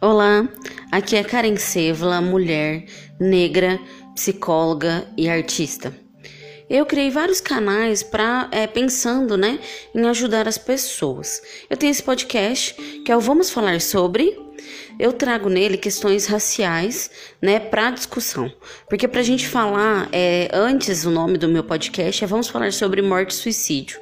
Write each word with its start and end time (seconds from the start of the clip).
Olá, 0.00 0.48
aqui 0.90 1.14
é 1.14 1.22
Karen 1.22 1.56
Sevla, 1.56 2.22
mulher, 2.22 2.86
negra, 3.20 3.78
psicóloga 4.14 5.06
e 5.16 5.28
artista. 5.28 5.94
Eu 6.70 6.86
criei 6.86 7.10
vários 7.10 7.40
canais 7.40 8.02
para 8.02 8.48
é, 8.50 8.66
pensando, 8.66 9.36
né, 9.36 9.58
em 9.94 10.06
ajudar 10.06 10.48
as 10.48 10.56
pessoas. 10.56 11.42
Eu 11.68 11.76
tenho 11.76 11.90
esse 11.90 12.02
podcast 12.02 12.74
que 13.04 13.12
é 13.12 13.16
o 13.16 13.20
Vamos 13.20 13.50
Falar 13.50 13.80
sobre. 13.80 14.38
Eu 14.98 15.12
trago 15.12 15.48
nele 15.48 15.76
questões 15.76 16.26
raciais, 16.26 17.10
né, 17.42 17.58
para 17.58 17.90
discussão. 17.90 18.50
Porque 18.88 19.08
para 19.08 19.20
a 19.20 19.24
gente 19.24 19.48
falar, 19.48 20.08
é, 20.12 20.48
antes 20.52 21.04
o 21.04 21.10
nome 21.10 21.36
do 21.36 21.48
meu 21.48 21.64
podcast 21.64 22.24
é 22.24 22.26
Vamos 22.26 22.48
Falar 22.48 22.72
sobre 22.72 23.02
Morte 23.02 23.32
e 23.32 23.34
Suicídio 23.34 24.00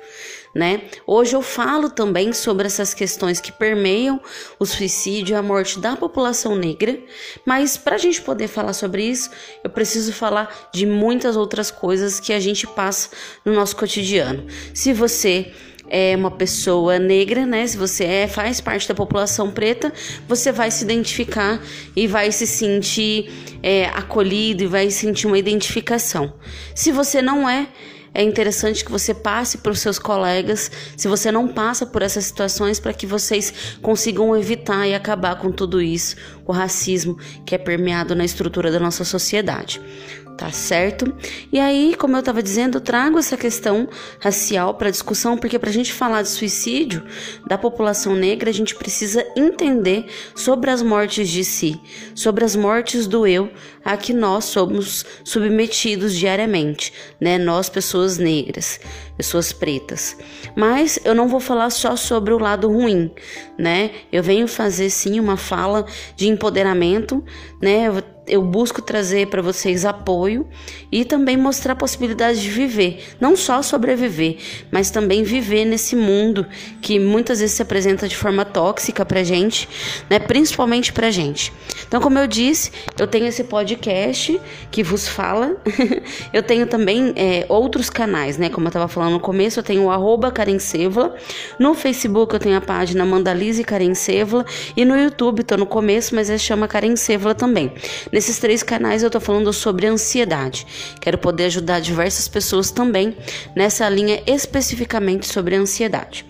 né? 0.55 0.83
Hoje 1.07 1.35
eu 1.35 1.43
falo 1.43 1.91
também 1.91 2.33
sobre 2.33 2.67
essas 2.67 2.95
questões 2.95 3.41
que 3.41 3.53
permeiam 3.53 4.21
o 4.59 4.67
suicídio 4.67 5.35
e 5.35 5.37
a 5.37 5.43
morte 5.43 5.79
da 5.79 5.97
população 5.97 6.57
negra, 6.57 6.99
mas 7.45 7.77
para 7.77 7.97
a 7.97 7.99
gente 7.99 8.23
poder 8.23 8.49
falar 8.49 8.73
sobre 8.73 9.05
isso, 9.05 9.31
eu 9.63 9.71
preciso 9.71 10.13
falar 10.13 10.71
de 10.73 10.87
muitas 10.87 11.37
outras 11.37 11.71
coisas 11.71 12.21
que 12.21 12.33
a 12.33 12.41
gente 12.41 12.67
passa 12.67 13.11
no 13.45 13.53
nosso 13.53 13.77
cotidiano. 13.77 14.47
Se 14.75 14.93
você 14.93 15.53
é 15.91 16.15
uma 16.17 16.31
pessoa 16.31 16.99
negra, 16.99 17.47
né? 17.47 17.67
Se 17.67 17.77
você 17.77 18.05
é, 18.05 18.29
faz 18.29 18.61
parte 18.61 18.87
da 18.87 18.95
população 18.95 19.51
preta, 19.51 19.93
você 20.27 20.53
vai 20.53 20.71
se 20.71 20.85
identificar 20.85 21.61
e 21.97 22.07
vai 22.07 22.31
se 22.31 22.47
sentir 22.47 23.31
é, 23.63 23.87
acolhido 23.87 24.63
e 24.63 24.67
vai 24.67 24.91
sentir 24.91 25.27
uma 25.27 25.39
identificação. 25.39 26.35
Se 26.75 26.93
você 26.93 27.23
não 27.23 27.49
é, 27.49 27.69
é 28.15 28.23
interessante 28.23 28.85
que 28.85 28.91
você 28.91 29.13
passe 29.15 29.59
para 29.59 29.73
os 29.73 29.81
seus 29.81 29.99
colegas, 29.99 30.71
se 30.97 31.09
você 31.09 31.31
não 31.31 31.49
passa 31.49 31.87
por 31.87 32.03
essas 32.03 32.25
situações, 32.25 32.81
para 32.81 32.93
que 32.93 33.07
vocês 33.07 33.79
consigam 33.81 34.37
evitar 34.37 34.87
e 34.87 34.95
acabar 34.95 35.37
com 35.37 35.53
tudo 35.53 35.81
isso, 35.81 36.17
o 36.47 36.53
racismo 36.53 37.19
que 37.45 37.55
é 37.55 37.59
permeado 37.59 38.15
na 38.15 38.25
estrutura 38.25 38.71
da 38.71 38.81
nossa 38.81 39.05
sociedade 39.05 39.81
tá 40.39 40.53
certo? 40.53 41.13
E 41.53 41.59
aí, 41.59 41.97
como 41.99 42.15
eu 42.15 42.21
estava 42.21 42.41
dizendo, 42.41 42.79
eu 42.79 42.81
trago 42.81 43.19
essa 43.19 43.37
questão 43.37 43.89
racial 44.21 44.73
para 44.75 44.89
discussão, 44.89 45.37
porque 45.37 45.59
para 45.59 45.69
a 45.69 45.73
gente 45.73 45.93
falar 45.93 46.23
de 46.23 46.29
suicídio 46.29 47.05
da 47.49 47.59
população 47.59 48.15
negra, 48.15 48.49
a 48.49 48.53
gente 48.53 48.77
precisa 48.77 49.27
entender 49.37 50.07
sobre 50.37 50.71
as 50.71 50.81
mortes 50.81 51.29
de 51.29 51.43
si, 51.43 51.81
sobre 52.15 52.45
as 52.45 52.55
mortes 52.55 53.09
do 53.09 53.27
eu, 53.27 53.51
a 53.85 53.97
que 53.97 54.13
nós 54.13 54.45
somos 54.45 55.05
submetidos 55.25 56.15
diariamente, 56.15 56.93
né? 57.21 57.37
Nós, 57.37 57.69
pessoas 57.69 58.17
negras, 58.17 58.79
pessoas 59.17 59.53
pretas. 59.53 60.17
Mas 60.55 61.01
eu 61.05 61.17
não 61.17 61.27
vou 61.27 61.41
falar 61.41 61.71
só 61.71 61.97
sobre 61.97 62.33
o 62.33 62.39
lado 62.39 62.71
ruim, 62.71 63.11
né? 63.59 63.91
Eu 64.13 64.23
venho 64.23 64.47
fazer 64.47 64.89
sim 64.89 65.19
uma 65.19 65.37
fala 65.37 65.85
de 66.15 66.29
empoderamento, 66.29 67.25
né? 67.61 67.89
Eu 67.89 68.18
eu 68.29 68.43
busco 68.43 68.81
trazer 68.81 69.29
para 69.29 69.43
vocês 69.43 69.85
apoio 69.85 70.47
e 70.91 71.05
também 71.05 71.37
mostrar 71.37 71.73
a 71.73 71.77
possibilidade 71.77 72.41
de 72.41 72.51
viver, 72.51 73.05
não 73.21 73.37
só 73.37 73.63
sobreviver, 73.63 74.37
mas 74.71 74.91
também 74.91 75.23
viver 75.23 75.65
nesse 75.65 75.97
mundo 75.97 76.47
que 76.81 76.99
muitas 76.99 77.41
vezes 77.41 77.57
se 77.57 77.63
apresenta 77.63 78.09
de 78.09 78.17
forma 78.17 78.45
tóxica 78.45 79.05
para 79.05 79.23
gente, 79.23 79.69
né? 80.09 80.19
Principalmente 80.19 80.93
para 80.93 81.11
gente. 81.11 81.53
Então, 81.87 82.01
como 82.01 82.19
eu 82.19 82.27
disse, 82.27 82.71
eu 82.99 83.07
tenho 83.07 83.27
esse 83.27 83.45
podcast 83.45 84.41
que 84.71 84.83
vos 84.83 85.09
fala. 85.09 85.57
eu 86.33 86.43
tenho 86.43 86.67
também 86.67 87.13
é, 87.17 87.47
outros 87.49 87.91
canais, 87.91 88.37
né? 88.37 88.49
Como 88.49 88.67
eu 88.67 88.69
estava 88.69 88.89
falando 88.89 89.13
no 89.13 89.21
começo, 89.21 89.59
eu 89.59 89.63
tenho 89.63 89.85
o 89.85 89.91
arroba 89.91 90.31
Karen 90.31 90.59
Sevla. 90.59 91.15
No 91.59 91.75
Facebook 91.75 92.35
eu 92.35 92.41
tenho 92.41 92.57
a 92.57 92.61
página 92.61 93.05
Mandalize 93.05 93.63
Karen 93.65 93.95
Sevla. 93.95 94.45
E 94.77 94.85
no 94.85 94.97
YouTube, 94.97 95.43
tô 95.43 95.57
no 95.57 95.67
começo, 95.67 96.15
mas 96.15 96.29
ele 96.29 96.39
chama 96.39 96.69
Karen 96.69 96.97
Sevla 96.97 97.35
também. 97.35 97.73
Nesses 98.19 98.41
três 98.41 98.65
canais 98.65 99.05
eu 99.05 99.11
tô 99.11 99.21
falando 99.21 99.53
sobre 99.53 99.87
ansiedade. 99.87 100.67
Quero 101.01 101.17
poder 101.17 101.45
ajudar 101.45 101.79
diversas 101.79 102.27
pessoas 102.27 102.69
também 102.73 103.17
nessa 103.55 103.89
linha 103.89 104.21
especificamente 104.27 105.25
sobre 105.25 105.55
ansiedade. 105.55 106.27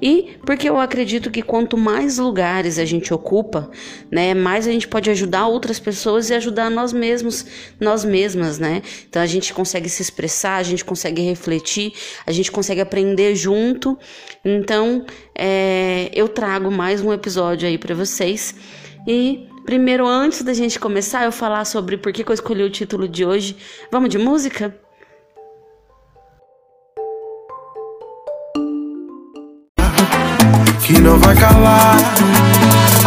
E 0.00 0.36
porque 0.46 0.68
eu 0.68 0.78
acredito 0.78 1.32
que 1.32 1.42
quanto 1.42 1.76
mais 1.76 2.18
lugares 2.18 2.78
a 2.78 2.84
gente 2.84 3.12
ocupa, 3.12 3.68
né, 4.08 4.34
mais 4.34 4.68
a 4.68 4.70
gente 4.70 4.86
pode 4.86 5.10
ajudar 5.10 5.48
outras 5.48 5.80
pessoas 5.80 6.30
e 6.30 6.34
ajudar 6.34 6.70
nós 6.70 6.92
mesmos, 6.92 7.44
nós 7.80 8.04
mesmas, 8.04 8.60
né? 8.60 8.80
Então 9.08 9.20
a 9.20 9.26
gente 9.26 9.52
consegue 9.52 9.88
se 9.88 10.00
expressar, 10.00 10.58
a 10.58 10.62
gente 10.62 10.84
consegue 10.84 11.22
refletir, 11.22 11.92
a 12.24 12.30
gente 12.30 12.52
consegue 12.52 12.80
aprender 12.80 13.34
junto. 13.34 13.98
Então 14.44 15.04
é, 15.36 16.08
eu 16.14 16.28
trago 16.28 16.70
mais 16.70 17.00
um 17.00 17.12
episódio 17.12 17.66
aí 17.66 17.78
para 17.78 17.96
vocês 17.96 18.54
e 19.08 19.48
Primeiro, 19.64 20.06
antes 20.06 20.42
da 20.42 20.52
gente 20.52 20.78
começar, 20.78 21.24
eu 21.24 21.32
falar 21.32 21.64
sobre 21.64 21.96
por 21.96 22.12
que, 22.12 22.28
eu 22.28 22.34
escolhi 22.34 22.64
o 22.64 22.70
título 22.70 23.08
de 23.08 23.24
hoje. 23.24 23.56
Vamos 23.90 24.10
de 24.10 24.18
música? 24.18 24.74
Que 30.84 31.00
não 31.00 31.16
vai 31.18 31.36
calar, 31.36 31.96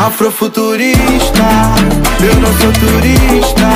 afrofuturista. 0.08 1.44
Eu 2.24 2.36
não 2.40 2.52
sou 2.54 2.72
turista, 2.74 3.70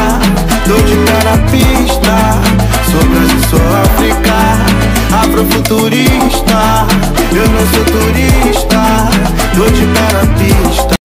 dou 0.65 0.81
de 0.81 0.95
pé 1.05 1.23
na 1.25 1.37
pista. 1.51 2.69
Sou 2.89 3.03
Brasil, 3.09 3.41
sou 3.49 3.59
África, 3.83 4.37
afrofuturista. 5.21 6.87
Eu 7.35 7.47
não 7.49 7.65
sou 7.73 7.85
turista, 7.85 8.81
dou 9.55 9.69
de 9.69 9.85
pé 9.85 10.13
na 10.13 10.25
pista. 10.39 10.98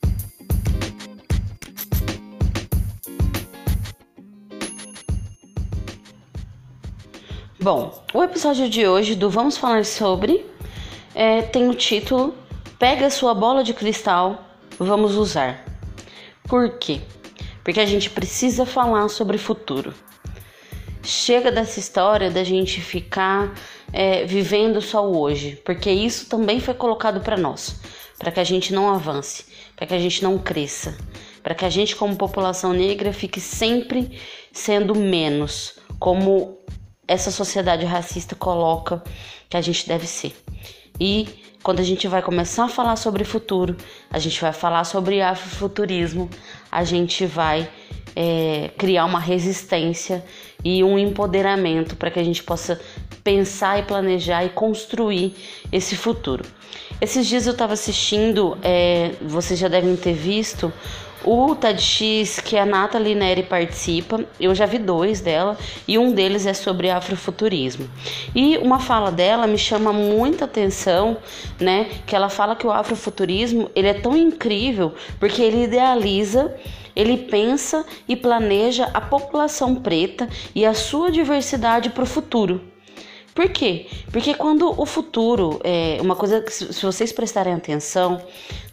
Bom, 7.64 7.98
o 8.12 8.22
episódio 8.22 8.69
de 8.69 8.86
hoje 8.86 9.14
do 9.14 9.30
Vamos 9.30 9.56
Falar 9.56 9.86
Sobre 9.86 10.44
é, 11.14 11.41
tem 11.41 11.66
o 11.66 11.75
título 11.75 12.34
Pega 12.78 13.08
sua 13.08 13.32
bola 13.32 13.64
de 13.64 13.72
cristal, 13.72 14.44
vamos 14.78 15.14
usar. 15.14 15.64
Por 16.47 16.76
quê? 16.76 17.00
Porque 17.64 17.80
a 17.80 17.86
gente 17.86 18.10
precisa 18.10 18.66
falar 18.66 19.08
sobre 19.08 19.38
futuro. 19.38 19.94
Chega 21.02 21.50
dessa 21.50 21.80
história 21.80 22.30
da 22.30 22.44
gente 22.44 22.82
ficar 22.82 23.54
é, 23.94 24.26
vivendo 24.26 24.82
só 24.82 25.02
o 25.02 25.19
hoje, 25.19 25.58
porque 25.64 25.91
isso 25.91 26.28
também 26.28 26.60
foi 26.60 26.75
colocado 26.75 27.22
para 27.22 27.38
nós, 27.38 27.81
para 28.19 28.31
que 28.31 28.41
a 28.41 28.44
gente 28.44 28.75
não 28.75 28.91
avance, 28.91 29.46
para 29.75 29.86
que 29.86 29.94
a 29.94 29.98
gente 29.98 30.22
não 30.22 30.36
cresça, 30.36 30.98
para 31.42 31.54
que 31.54 31.64
a 31.64 31.70
gente, 31.70 31.96
como 31.96 32.14
população 32.14 32.75
negra, 32.75 33.10
fique 33.10 33.41
sempre 33.41 34.20
sendo 34.52 34.94
menos, 34.94 35.78
como 35.98 36.58
essa 37.06 37.31
sociedade 37.31 37.84
racista 37.84 38.34
coloca 38.34 39.03
que 39.48 39.56
a 39.56 39.60
gente 39.60 39.87
deve 39.87 40.06
ser. 40.06 40.34
E 40.98 41.28
quando 41.62 41.81
a 41.81 41.82
gente 41.82 42.06
vai 42.06 42.22
começar 42.22 42.65
a 42.65 42.69
falar 42.69 42.97
sobre 42.97 43.25
futuro, 43.25 43.76
a 44.10 44.19
gente 44.19 44.41
vai 44.41 44.53
falar 44.53 44.84
sobre 44.84 45.22
afrofuturismo, 45.22 46.28
a 46.70 46.84
gente 46.84 47.25
vai 47.26 47.69
é, 48.14 48.70
criar 48.76 49.04
uma 49.04 49.19
resistência 49.19 50.25
e 50.62 50.84
um 50.84 50.98
empoderamento 50.98 51.97
para 51.97 52.10
que 52.10 52.20
a 52.20 52.25
gente 52.25 52.43
possa 52.43 52.81
pensar 53.22 53.78
e 53.78 53.82
planejar 53.82 54.44
e 54.44 54.50
construir 54.50 55.34
esse 55.72 55.97
futuro. 55.97 56.44
Esses 57.00 57.26
dias 57.26 57.47
eu 57.47 57.53
estava 57.53 57.72
assistindo, 57.72 58.56
é, 58.62 59.12
vocês 59.22 59.59
já 59.59 59.69
devem 59.69 59.97
ter 59.97 60.14
visto, 60.14 60.72
o 61.25 61.55
TEDx 61.55 62.41
que 62.41 62.57
a 62.57 62.67
Nathalie 62.67 63.15
Neri 63.15 63.43
participa, 63.43 64.25
eu 64.39 64.55
já 64.55 64.67
vi 64.67 64.79
dois 64.79 65.21
dela 65.21 65.57
e 65.89 65.99
um 65.99 66.12
deles 66.12 66.47
é 66.47 66.53
sobre 66.55 66.91
afrofuturismo. 66.91 67.89
E 68.35 68.59
uma 68.59 68.79
fala 68.79 69.11
dela 69.11 69.47
me 69.47 69.59
chama 69.59 69.93
muita 69.93 70.45
atenção, 70.45 71.17
né? 71.59 71.88
Que 72.06 72.15
ela 72.15 72.29
fala 72.29 72.55
que 72.55 72.67
o 72.67 72.71
afrofuturismo 72.71 73.71
ele 73.75 73.88
é 73.88 73.94
tão 73.94 74.17
incrível 74.17 74.94
porque 75.19 75.43
ele 75.43 75.65
idealiza 75.65 76.55
ele 76.97 77.17
pensa 77.17 77.85
e 78.09 78.15
planeja 78.15 78.88
a 78.94 79.00
população 79.00 79.75
preta 79.75 80.29
e 80.55 80.65
a 80.65 80.73
sua 80.73 81.11
diversidade 81.11 81.91
para 81.91 82.05
o 82.05 82.06
futuro. 82.06 82.74
Por 83.34 83.48
quê? 83.48 83.86
Porque 84.12 84.32
quando 84.32 84.81
o 84.81 84.86
futuro, 84.86 85.60
é 85.64 85.98
uma 86.00 86.14
coisa 86.14 86.40
que 86.40 86.52
se 86.52 86.86
vocês 86.86 87.12
prestarem 87.12 87.52
atenção, 87.52 88.22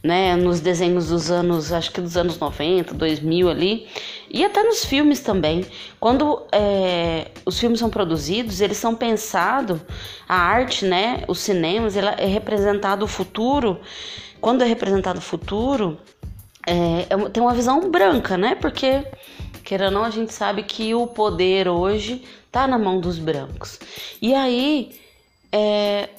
né, 0.04 0.36
nos 0.36 0.60
desenhos 0.60 1.08
dos 1.08 1.32
anos, 1.32 1.74
acho 1.74 1.92
que 1.92 2.00
dos 2.00 2.16
anos 2.16 2.38
90, 2.38 2.94
2000 2.94 3.50
ali, 3.50 3.88
e 4.30 4.46
até 4.46 4.62
nos 4.62 4.86
filmes 4.86 5.20
também, 5.20 5.66
quando 6.00 6.44
é, 6.52 7.32
os 7.44 7.60
filmes 7.60 7.80
são 7.80 7.90
produzidos, 7.90 8.62
eles 8.62 8.78
são 8.78 8.94
pensados, 8.94 9.80
a 10.30 10.36
arte, 10.36 10.86
né, 10.86 11.24
os 11.28 11.40
cinemas, 11.40 11.98
ela 11.98 12.12
é 12.12 12.28
representado 12.28 13.04
o 13.04 13.08
futuro, 13.08 13.80
quando 14.40 14.62
é 14.62 14.68
representado 14.68 15.18
o 15.18 15.24
futuro, 15.24 15.98
é, 16.68 17.08
é, 17.10 17.30
tem 17.30 17.42
uma 17.42 17.56
visão 17.56 17.90
branca, 17.90 18.38
né, 18.38 18.54
porque, 18.54 19.04
queira 19.64 19.86
ou 19.86 19.92
não, 19.92 20.04
a 20.04 20.12
gente 20.12 20.32
sabe 20.32 20.62
que 20.62 20.94
o 20.94 21.08
poder 21.08 21.68
hoje 21.68 22.24
tá 22.52 22.68
na 22.68 22.78
mão 22.78 23.00
dos 23.00 23.18
brancos. 23.18 23.80
E 24.22 24.34
aí, 24.34 25.00
é, 25.52 26.10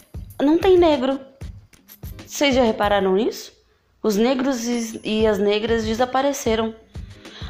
não 0.41 0.59
tem 0.59 0.79
negro. 0.79 1.21
Vocês 2.27 2.55
já 2.55 2.63
repararam 2.63 3.15
nisso? 3.15 3.53
Os 4.03 4.17
negros 4.17 4.67
e 5.05 5.27
as 5.27 5.39
negras 5.39 5.85
desapareceram. 5.85 6.75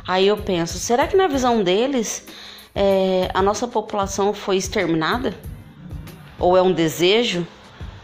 Aí 0.06 0.26
eu 0.26 0.36
penso, 0.36 0.78
será 0.78 1.06
que 1.06 1.16
na 1.16 1.28
visão 1.28 1.62
deles 1.62 2.26
é, 2.74 3.30
a 3.32 3.40
nossa 3.40 3.68
população 3.68 4.34
foi 4.34 4.56
exterminada? 4.56 5.34
Ou 6.38 6.56
é 6.56 6.62
um 6.62 6.72
desejo 6.72 7.46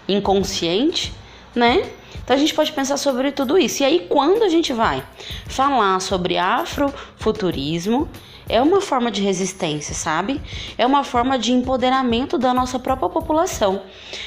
inconsciente, 0.09 1.13
né? 1.55 1.91
Então 2.23 2.37
a 2.37 2.39
gente 2.39 2.55
pode 2.55 2.73
pensar 2.73 2.97
sobre 2.97 3.33
tudo 3.33 3.59
isso. 3.59 3.83
E 3.83 3.87
aí, 3.87 4.07
quando 4.09 4.43
a 4.45 4.49
gente 4.49 4.73
vai 4.73 5.03
falar 5.47 5.99
sobre 6.01 6.39
afrofuturismo, 6.39 8.09
é 8.49 8.61
uma 8.61 8.81
forma 8.81 9.11
de 9.11 9.23
resistência, 9.23 9.95
sabe? 9.95 10.41
É 10.77 10.87
uma 10.87 11.05
forma 11.05 11.39
de 11.39 11.53
empoderamento 11.53 12.39
da 12.39 12.55
nossa 12.55 12.79
própria 12.79 13.09
população. 13.09 13.83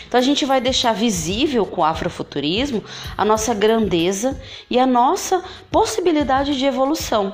Então 0.08 0.20
a 0.20 0.24
gente 0.24 0.46
vai 0.46 0.62
deixar 0.62 0.94
visível 0.94 1.66
com 1.66 1.82
o 1.82 1.86
afrofuturismo 1.86 2.84
a 3.18 3.26
nossa 3.26 3.54
grandeza 3.54 4.40
e 4.70 4.78
a 4.80 4.86
nossa 4.86 5.44
possibilidade 5.72 6.58
de 6.58 6.66
evolução. 6.66 7.34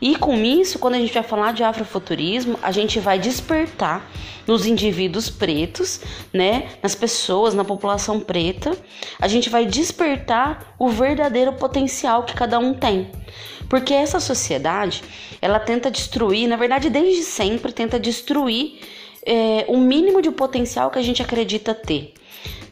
E 0.00 0.16
com 0.16 0.34
isso, 0.34 0.78
quando 0.78 0.94
a 0.94 0.98
gente 0.98 1.12
vai 1.12 1.22
falar 1.22 1.52
de 1.52 1.62
afrofuturismo, 1.62 2.58
a 2.62 2.72
gente 2.72 2.98
vai 2.98 3.18
despertar 3.18 4.10
nos 4.46 4.64
indivíduos 4.64 5.28
pretos, 5.28 6.00
né, 6.32 6.70
nas 6.82 6.94
pessoas, 6.94 7.54
na 7.54 7.64
população 7.64 8.18
preta, 8.18 8.76
a 9.20 9.28
gente 9.28 9.50
vai 9.50 9.66
despertar 9.66 10.74
o 10.78 10.88
verdadeiro 10.88 11.52
potencial 11.52 12.24
que 12.24 12.34
cada 12.34 12.58
um 12.58 12.72
tem. 12.72 13.10
Porque 13.68 13.94
essa 13.94 14.18
sociedade, 14.18 15.02
ela 15.40 15.60
tenta 15.60 15.90
destruir, 15.90 16.48
na 16.48 16.56
verdade, 16.56 16.90
desde 16.90 17.22
sempre, 17.22 17.70
tenta 17.70 18.00
destruir 18.00 18.80
é, 19.24 19.64
o 19.68 19.76
mínimo 19.76 20.20
de 20.22 20.30
potencial 20.30 20.90
que 20.90 20.98
a 20.98 21.02
gente 21.02 21.22
acredita 21.22 21.74
ter. 21.74 22.14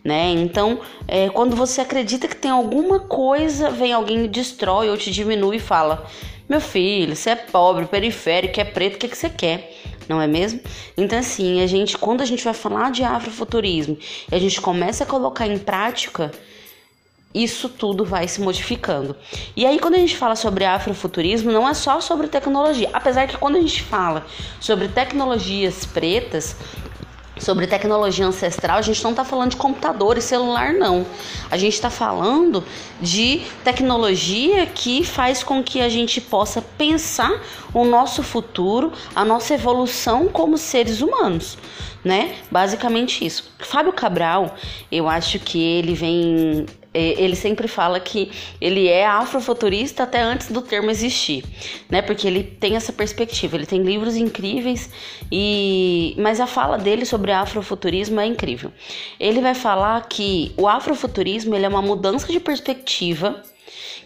Né? 0.05 0.31
Então, 0.31 0.81
é, 1.07 1.29
quando 1.29 1.57
você 1.57 1.81
acredita 1.81 2.29
que 2.29 2.37
tem 2.37 2.51
alguma 2.51 3.01
coisa, 3.01 3.71
vem 3.71 3.93
alguém 3.93 4.25
e 4.25 4.29
destrói 4.29 4.89
ou 4.89 4.97
te 4.97 5.11
diminui 5.11 5.57
e 5.57 5.61
fala: 5.61 6.07
Meu 6.49 6.61
filho, 6.61 7.17
você 7.17 7.31
é 7.31 7.37
pobre, 7.37 7.87
periférico, 7.87 8.61
é 8.61 8.65
preto, 8.65 8.95
o 8.95 8.99
que, 8.99 9.09
que 9.09 9.17
você 9.17 9.29
quer? 9.29 9.75
Não 10.09 10.23
é 10.23 10.27
mesmo? 10.27 10.61
Então, 10.97 11.19
assim, 11.19 11.61
a 11.61 11.67
gente, 11.67 11.99
quando 11.99 12.23
a 12.23 12.25
gente 12.25 12.43
vai 12.43 12.55
falar 12.55 12.91
de 12.91 13.05
afrofuturismo 13.05 13.99
e 14.31 14.35
a 14.35 14.39
gente 14.39 14.61
começa 14.61 15.05
a 15.05 15.07
colocar 15.07 15.47
em 15.47 15.59
prática 15.59 16.31
isso 17.35 17.69
tudo 17.69 18.05
vai 18.05 18.27
se 18.27 18.41
modificando. 18.41 19.15
E 19.55 19.67
aí, 19.67 19.79
quando 19.79 19.95
a 19.95 19.99
gente 19.99 20.17
fala 20.17 20.35
sobre 20.35 20.65
afrofuturismo, 20.65 21.53
não 21.53 21.69
é 21.69 21.75
só 21.75 22.01
sobre 22.01 22.27
tecnologia. 22.27 22.89
Apesar 22.93 23.29
que 23.29 23.37
quando 23.37 23.57
a 23.57 23.61
gente 23.61 23.83
fala 23.83 24.27
sobre 24.61 24.89
tecnologias 24.89 25.85
pretas, 25.85 26.57
sobre 27.41 27.67
tecnologia 27.67 28.27
ancestral, 28.27 28.79
a 28.79 28.83
gente 28.83 29.03
não 29.03 29.11
está 29.11 29.25
falando 29.25 29.51
de 29.51 29.57
computador 29.57 30.19
e 30.19 30.23
celular, 30.23 30.73
não. 30.73 31.07
A 31.51 31.57
gente 31.57 31.75
está 31.75 31.91
falando 31.91 32.65
de 33.01 33.43
tecnologia 33.65 34.67
que 34.67 35.05
faz 35.05 35.43
com 35.43 35.63
que 35.63 35.81
a 35.81 35.89
gente 35.89 36.21
possa 36.21 36.63
pensar 36.63 37.43
o 37.73 37.85
nosso 37.85 38.23
futuro, 38.23 38.93
a 39.15 39.25
nossa 39.25 39.55
evolução 39.55 40.29
como 40.29 40.59
seres 40.59 41.01
humanos, 41.01 41.59
né? 42.05 42.37
Basicamente 42.51 43.25
isso. 43.25 43.53
Fábio 43.59 43.93
Cabral, 43.93 44.55
eu 44.91 45.09
acho 45.09 45.39
que 45.39 45.61
ele 45.61 45.95
vem 45.95 46.67
ele 46.99 47.37
sempre 47.37 47.69
fala 47.69 48.01
que 48.01 48.31
ele 48.61 48.89
é 48.89 49.07
afrofuturista 49.07 50.03
até 50.03 50.21
antes 50.21 50.51
do 50.51 50.63
termo 50.63 50.91
existir, 50.91 51.45
né? 51.89 52.03
Porque 52.03 52.27
ele 52.27 52.43
tem 52.43 52.77
essa 52.77 52.93
perspectiva, 52.93 53.57
ele 53.57 53.67
tem 53.67 53.83
livros 53.83 54.17
incríveis 54.17 54.91
e 55.31 56.15
mas 56.19 56.41
a 56.41 56.47
fala 56.47 56.79
dele 56.79 57.05
sobre 57.05 57.33
afrofuturismo 57.33 58.21
é 58.21 58.27
incrível. 58.27 58.73
Ele 59.19 59.41
vai 59.41 59.55
falar 59.55 60.09
que 60.09 60.53
o 60.57 60.67
afrofuturismo 60.67 61.55
ele 61.55 61.67
é 61.67 61.69
uma 61.69 61.83
mudança 61.83 62.33
de 62.33 62.41
perspectiva 62.41 63.43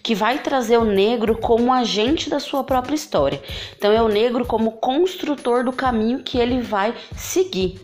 que 0.02 0.14
vai 0.14 0.38
trazer 0.38 0.78
o 0.78 0.84
negro 0.84 1.36
como 1.36 1.72
agente 1.72 2.28
da 2.28 2.40
sua 2.40 2.64
própria 2.64 2.94
história. 2.94 3.42
Então 3.76 3.92
é 3.92 4.02
o 4.02 4.08
negro 4.08 4.44
como 4.44 4.72
construtor 4.72 5.64
do 5.64 5.72
caminho 5.72 6.22
que 6.22 6.38
ele 6.38 6.60
vai 6.60 6.94
seguir 7.16 7.80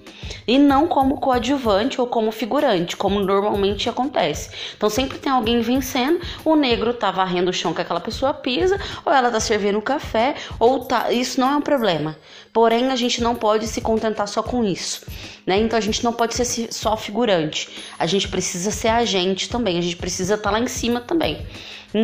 e 0.47 0.59
não 0.59 0.87
como 0.87 1.21
coadjuvante 1.21 2.01
ou 2.01 2.07
como 2.07 2.33
figurante, 2.33 2.97
como 2.97 3.21
normalmente 3.21 3.89
acontece. 3.89 4.51
Então 4.77 4.91
sempre 4.91 5.19
tem 5.19 5.31
alguém 5.31 5.61
vencendo, 5.61 6.21
o 6.45 6.57
negro 6.57 6.93
tá 6.93 7.11
varrendo 7.11 7.51
o 7.51 7.53
chão 7.53 7.73
que 7.73 7.81
aquela 7.81 8.01
pessoa 8.01 8.35
pisa, 8.35 8.81
ou 9.05 9.13
ela 9.13 9.31
tá 9.31 9.41
servindo 9.41 9.81
café, 9.81 10.35
ou 10.59 10.85
tá, 10.85 11.13
isso 11.13 11.41
não 11.41 11.51
é 11.53 11.57
um 11.57 11.61
problema. 11.61 12.17
Porém, 12.53 12.91
a 12.91 12.97
gente 12.97 13.23
não 13.23 13.35
pode 13.35 13.67
se 13.67 13.81
contentar 13.81 14.27
só 14.27 14.43
com 14.43 14.65
isso, 14.65 15.07
né? 15.47 15.59
Então 15.59 15.79
a 15.79 15.83
gente 15.83 16.03
não 16.03 16.13
pode 16.13 16.35
ser 16.35 16.73
só 16.73 16.97
figurante. 16.97 17.69
A 17.99 18.07
gente 18.07 18.29
precisa 18.29 18.71
ser 18.71 18.89
agente 18.89 19.49
também, 19.49 19.79
a 19.79 19.83
gente 19.83 19.97
precisa 19.97 20.35
estar 20.35 20.51
tá 20.51 20.51
lá 20.51 20.61
em 20.61 20.67
cima 20.67 21.01
também. 21.01 21.47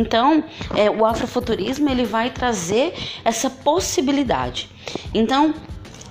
Então, 0.05 0.43
é, 0.75 0.87
o 0.87 1.03
afrofuturismo 1.03 1.89
ele 1.89 2.05
vai 2.05 2.29
trazer 2.29 2.93
essa 3.23 3.49
possibilidade. 3.49 4.69
Então, 5.11 5.53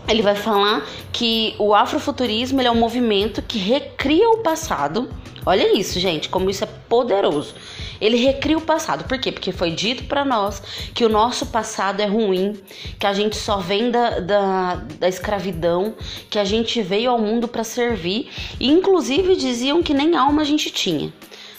ele 0.09 0.21
vai 0.21 0.35
falar 0.35 0.85
que 1.13 1.55
o 1.59 1.73
afrofuturismo 1.73 2.61
é 2.61 2.71
um 2.71 2.75
movimento 2.75 3.41
que 3.41 3.57
recria 3.57 4.29
o 4.31 4.39
passado. 4.39 5.09
Olha 5.47 5.79
isso, 5.79 6.01
gente, 6.01 6.29
como 6.29 6.51
isso 6.51 6.65
é 6.65 6.69
poderoso. 6.89 7.55
Ele 8.01 8.17
recria 8.17 8.59
o 8.59 8.61
passado. 8.61 9.05
Por 9.05 9.19
quê? 9.19 9.31
Porque 9.31 9.53
foi 9.53 9.71
dito 9.71 10.05
para 10.05 10.25
nós 10.25 10.61
que 10.93 11.05
o 11.05 11.09
nosso 11.09 11.47
passado 11.47 12.01
é 12.01 12.07
ruim, 12.07 12.61
que 12.99 13.07
a 13.07 13.13
gente 13.13 13.37
só 13.37 13.59
vem 13.59 13.93
da, 13.93 14.19
da, 14.19 14.75
da 14.99 15.09
escravidão, 15.09 15.95
que 16.29 16.39
a 16.39 16.45
gente 16.45 16.83
veio 16.83 17.11
ao 17.13 17.19
mundo 17.19 17.47
para 17.47 17.63
servir. 17.63 18.29
E, 18.59 18.69
inclusive, 18.69 19.37
diziam 19.37 19.83
que 19.85 19.95
nem 19.95 20.17
alma 20.17 20.43
a 20.43 20.45
gente 20.45 20.71
tinha 20.71 21.13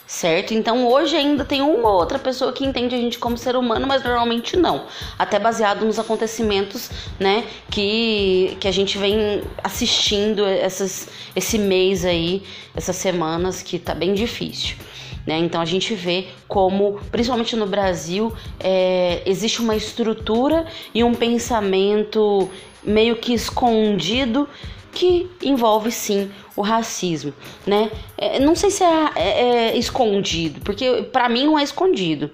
certo? 0.08 0.54
Então 0.54 0.88
hoje 0.88 1.16
ainda 1.16 1.44
tem 1.44 1.62
uma 1.62 1.90
ou 1.90 1.96
outra 1.96 2.20
pessoa 2.20 2.54
que 2.54 2.66
entende 2.66 2.94
a 2.96 2.98
gente 2.98 3.18
como 3.18 3.38
ser 3.38 3.56
humano, 3.56 3.88
mas 3.88 4.04
normalmente 4.04 4.56
não. 4.56 4.86
Até 5.18 5.40
baseado 5.40 5.86
nos 5.86 5.98
acontecimentos, 5.98 6.90
né, 7.20 7.46
que, 7.70 8.58
que 8.60 8.68
a 8.68 8.72
gente 8.72 8.98
vem 8.98 9.44
assistindo 9.64 10.46
essas, 10.46 11.10
esse 11.36 11.58
mês 11.58 12.06
aí, 12.06 12.44
essas 12.76 12.96
semanas 12.96 13.62
que 13.62 13.80
tá 13.80 13.96
bem 13.96 14.14
difícil. 14.14 14.78
Né? 15.26 15.40
Então 15.40 15.60
a 15.60 15.66
gente 15.66 15.96
vê 15.96 16.28
como, 16.48 17.00
principalmente 17.12 17.56
no 17.56 17.66
Brasil, 17.66 18.32
é, 18.60 19.24
existe 19.26 19.60
uma 19.60 19.76
estrutura 19.76 20.68
e 20.94 21.04
um 21.04 21.16
pensamento 21.16 22.48
meio 22.84 23.16
que 23.16 23.34
escondido 23.34 24.48
que 24.92 25.30
envolve 25.42 25.92
sim 25.92 26.32
o 26.56 26.62
racismo, 26.62 27.34
né? 27.66 27.92
É, 28.18 28.40
não 28.40 28.56
sei 28.56 28.72
se 28.72 28.84
é, 28.84 29.10
é, 29.16 29.42
é 29.74 29.78
escondido, 29.78 30.62
porque 30.62 31.04
para 31.12 31.28
mim 31.28 31.46
não 31.46 31.60
é 31.60 31.64
escondido. 31.64 32.32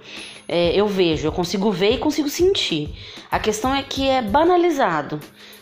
É, 0.47 0.73
eu 0.75 0.85
vejo, 0.87 1.27
eu 1.27 1.31
consigo 1.31 1.71
ver 1.71 1.93
e 1.93 1.97
consigo 1.97 2.29
sentir. 2.29 2.93
A 3.31 3.39
questão 3.39 3.73
é 3.73 3.81
que 3.81 4.07
é 4.07 4.21
banalizado. 4.21 5.19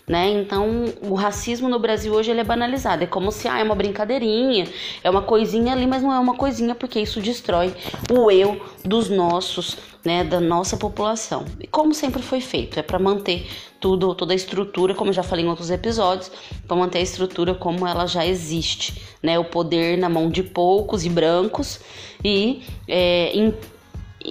Né? 0.08 0.28
Então, 0.32 0.86
o 1.01 1.13
racismo 1.13 1.70
no 1.70 1.78
Brasil 1.78 2.12
hoje 2.12 2.32
ele 2.32 2.42
é 2.42 2.44
banalizado. 2.44 3.04
É 3.04 3.06
como 3.06 3.32
se 3.32 3.48
ah, 3.48 3.60
é 3.60 3.63
uma 3.63 3.75
brincadeirinha, 3.75 4.68
é 5.04 5.10
uma 5.10 5.22
coisinha 5.22 5.72
ali, 5.72 5.86
mas 5.86 6.01
não 6.01 6.12
é 6.12 6.18
uma 6.18 6.34
coisinha 6.34 6.74
porque 6.74 7.00
isso 7.00 7.22
destrói 7.22 7.72
o 8.12 8.32
eu 8.32 8.60
dos 8.84 9.08
nossos, 9.08 9.78
né, 10.04 10.24
da 10.24 10.39
nossa 10.39 10.75
população. 10.78 11.46
E 11.60 11.68
como 11.68 11.94
sempre 11.94 12.24
foi 12.24 12.42
feito, 12.42 12.80
é 12.80 12.82
para 12.82 12.98
manter 12.98 13.46
tudo, 13.79 14.13
toda 14.13 14.33
a 14.33 14.36
estrutura, 14.36 14.93
como 14.93 15.09
eu 15.09 15.13
já 15.13 15.24
falei 15.24 15.45
em 15.45 15.48
outros 15.48 15.69
episódios, 15.69 16.31
para 16.67 16.77
manter 16.77 17.00
a 17.00 17.01
estrutura 17.01 17.53
como 17.53 17.88
ela 17.88 18.05
já 18.05 18.25
existe, 18.25 19.01
né? 19.21 19.39
O 19.39 19.45
poder 19.45 19.98
na 19.98 20.09
mão 20.09 20.29
de 20.29 20.43
poucos 20.43 21.05
e 21.05 21.09
brancos 21.09 21.79
e 22.24 22.62
é, 22.88 23.31
em 23.33 23.53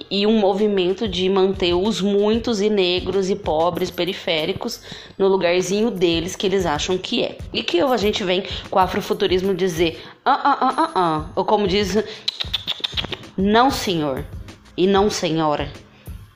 e 0.09 0.25
um 0.27 0.39
movimento 0.39 1.07
de 1.07 1.27
manter 1.29 1.73
os 1.73 1.99
muitos 1.99 2.61
e 2.61 2.69
negros 2.69 3.29
e 3.29 3.35
pobres 3.35 3.89
periféricos 3.89 4.81
no 5.17 5.27
lugarzinho 5.27 5.89
deles 5.89 6.35
que 6.35 6.45
eles 6.45 6.65
acham 6.65 6.97
que 6.97 7.23
é. 7.23 7.37
E 7.51 7.63
que 7.63 7.81
a 7.81 7.97
gente 7.97 8.23
vem 8.23 8.43
com 8.69 8.77
o 8.77 8.81
afrofuturismo 8.81 9.53
dizer, 9.53 9.99
ah, 10.23 10.39
ah, 10.43 10.57
ah, 10.61 10.75
ah, 10.77 10.91
ah, 10.95 11.29
ou 11.35 11.43
como 11.43 11.67
diz, 11.67 11.97
não 13.35 13.71
senhor 13.71 14.23
e 14.77 14.85
não 14.85 15.09
senhora. 15.09 15.71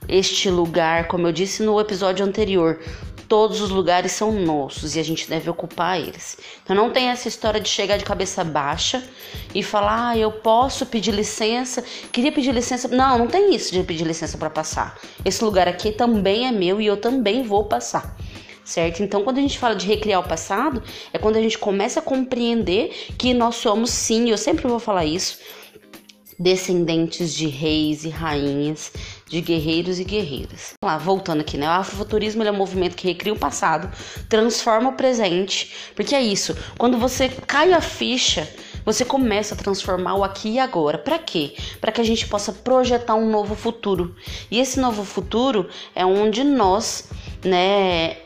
Este 0.07 0.49
lugar, 0.49 1.07
como 1.07 1.27
eu 1.27 1.31
disse 1.31 1.63
no 1.63 1.79
episódio 1.79 2.25
anterior, 2.25 2.79
todos 3.27 3.61
os 3.61 3.69
lugares 3.69 4.11
são 4.11 4.31
nossos 4.31 4.95
e 4.95 4.99
a 4.99 5.03
gente 5.03 5.27
deve 5.29 5.49
ocupar 5.49 5.99
eles. 5.99 6.37
Então 6.63 6.75
não 6.75 6.91
tem 6.91 7.07
essa 7.07 7.27
história 7.27 7.59
de 7.59 7.69
chegar 7.69 7.97
de 7.97 8.05
cabeça 8.05 8.43
baixa 8.43 9.03
e 9.55 9.63
falar, 9.63 10.09
ah, 10.09 10.17
eu 10.17 10.31
posso 10.31 10.85
pedir 10.85 11.11
licença, 11.11 11.83
queria 12.11 12.31
pedir 12.31 12.53
licença. 12.53 12.87
Não, 12.87 13.17
não 13.17 13.27
tem 13.27 13.55
isso 13.55 13.71
de 13.71 13.81
pedir 13.83 14.05
licença 14.05 14.37
para 14.37 14.49
passar. 14.49 14.99
Esse 15.23 15.43
lugar 15.43 15.67
aqui 15.67 15.91
também 15.91 16.47
é 16.47 16.51
meu 16.51 16.81
e 16.81 16.85
eu 16.85 16.97
também 16.97 17.43
vou 17.43 17.63
passar. 17.63 18.15
Certo? 18.63 19.03
Então, 19.03 19.23
quando 19.23 19.39
a 19.39 19.41
gente 19.41 19.59
fala 19.59 19.75
de 19.75 19.85
recriar 19.85 20.21
o 20.21 20.27
passado, 20.27 20.81
é 21.11 21.17
quando 21.17 21.35
a 21.35 21.41
gente 21.41 21.57
começa 21.57 21.99
a 21.99 22.03
compreender 22.03 23.07
que 23.17 23.33
nós 23.33 23.55
somos 23.55 23.89
sim, 23.89 24.29
eu 24.29 24.37
sempre 24.37 24.67
vou 24.67 24.79
falar 24.79 25.05
isso, 25.05 25.37
descendentes 26.39 27.33
de 27.33 27.47
reis 27.47 28.03
e 28.03 28.09
rainhas, 28.09 28.91
de 29.27 29.41
guerreiros 29.41 29.99
e 29.99 30.03
guerreiras. 30.03 30.73
Lá, 30.83 30.97
voltando 30.97 31.41
aqui, 31.41 31.57
né? 31.57 31.67
O 31.67 31.71
afrofuturismo 31.71 32.43
é 32.43 32.51
um 32.51 32.55
movimento 32.55 32.95
que 32.95 33.07
recria 33.07 33.33
o 33.33 33.39
passado, 33.39 33.91
transforma 34.29 34.89
o 34.89 34.93
presente, 34.93 35.73
porque 35.95 36.15
é 36.15 36.21
isso. 36.21 36.55
Quando 36.77 36.97
você 36.97 37.29
cai 37.29 37.73
a 37.73 37.81
ficha 37.81 38.47
você 38.85 39.05
começa 39.05 39.55
a 39.55 39.57
transformar 39.57 40.15
o 40.15 40.23
aqui 40.23 40.49
e 40.49 40.59
agora. 40.59 40.97
Para 40.97 41.17
quê? 41.17 41.55
Para 41.79 41.91
que 41.91 42.01
a 42.01 42.03
gente 42.03 42.27
possa 42.27 42.51
projetar 42.51 43.15
um 43.15 43.29
novo 43.29 43.55
futuro. 43.55 44.15
E 44.51 44.59
esse 44.59 44.79
novo 44.79 45.03
futuro 45.03 45.69
é 45.95 46.05
onde 46.05 46.43
nós, 46.43 47.09
né, 47.43 48.17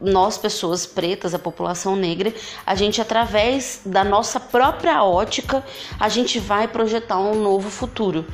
nós, 0.00 0.38
pessoas 0.38 0.86
pretas, 0.86 1.34
a 1.34 1.38
população 1.38 1.96
negra, 1.96 2.32
a 2.64 2.74
gente, 2.74 3.00
através 3.00 3.80
da 3.84 4.04
nossa 4.04 4.38
própria 4.38 5.02
ótica, 5.02 5.64
a 5.98 6.08
gente 6.08 6.38
vai 6.38 6.68
projetar 6.68 7.18
um 7.18 7.34
novo 7.34 7.68
futuro. 7.68 8.24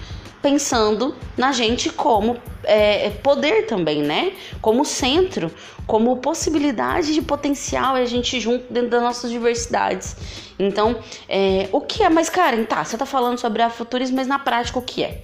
Pensando 0.42 1.14
na 1.38 1.52
gente 1.52 1.88
como 1.88 2.37
é, 2.64 3.09
poder 3.09 3.66
também, 3.66 4.02
né? 4.02 4.35
Como 4.61 4.85
centro, 4.85 5.50
como 5.87 6.18
possibilidade 6.18 7.14
de 7.14 7.23
potencial 7.23 7.97
e 7.97 8.02
a 8.02 8.06
gente 8.06 8.38
junto 8.38 8.71
dentro 8.71 8.90
das 8.90 9.02
nossas 9.02 9.30
diversidades. 9.30 10.14
Então, 10.59 10.97
é, 11.26 11.68
o 11.73 11.80
que 11.80 12.02
é? 12.02 12.11
Mas, 12.11 12.28
Karen, 12.28 12.64
tá, 12.64 12.85
você 12.85 12.99
tá 12.99 13.06
falando 13.06 13.38
sobre 13.38 13.62
afuturismo, 13.62 14.16
mas 14.16 14.26
na 14.26 14.38
prática 14.38 14.78
o 14.78 14.83
que 14.83 15.02
é? 15.02 15.23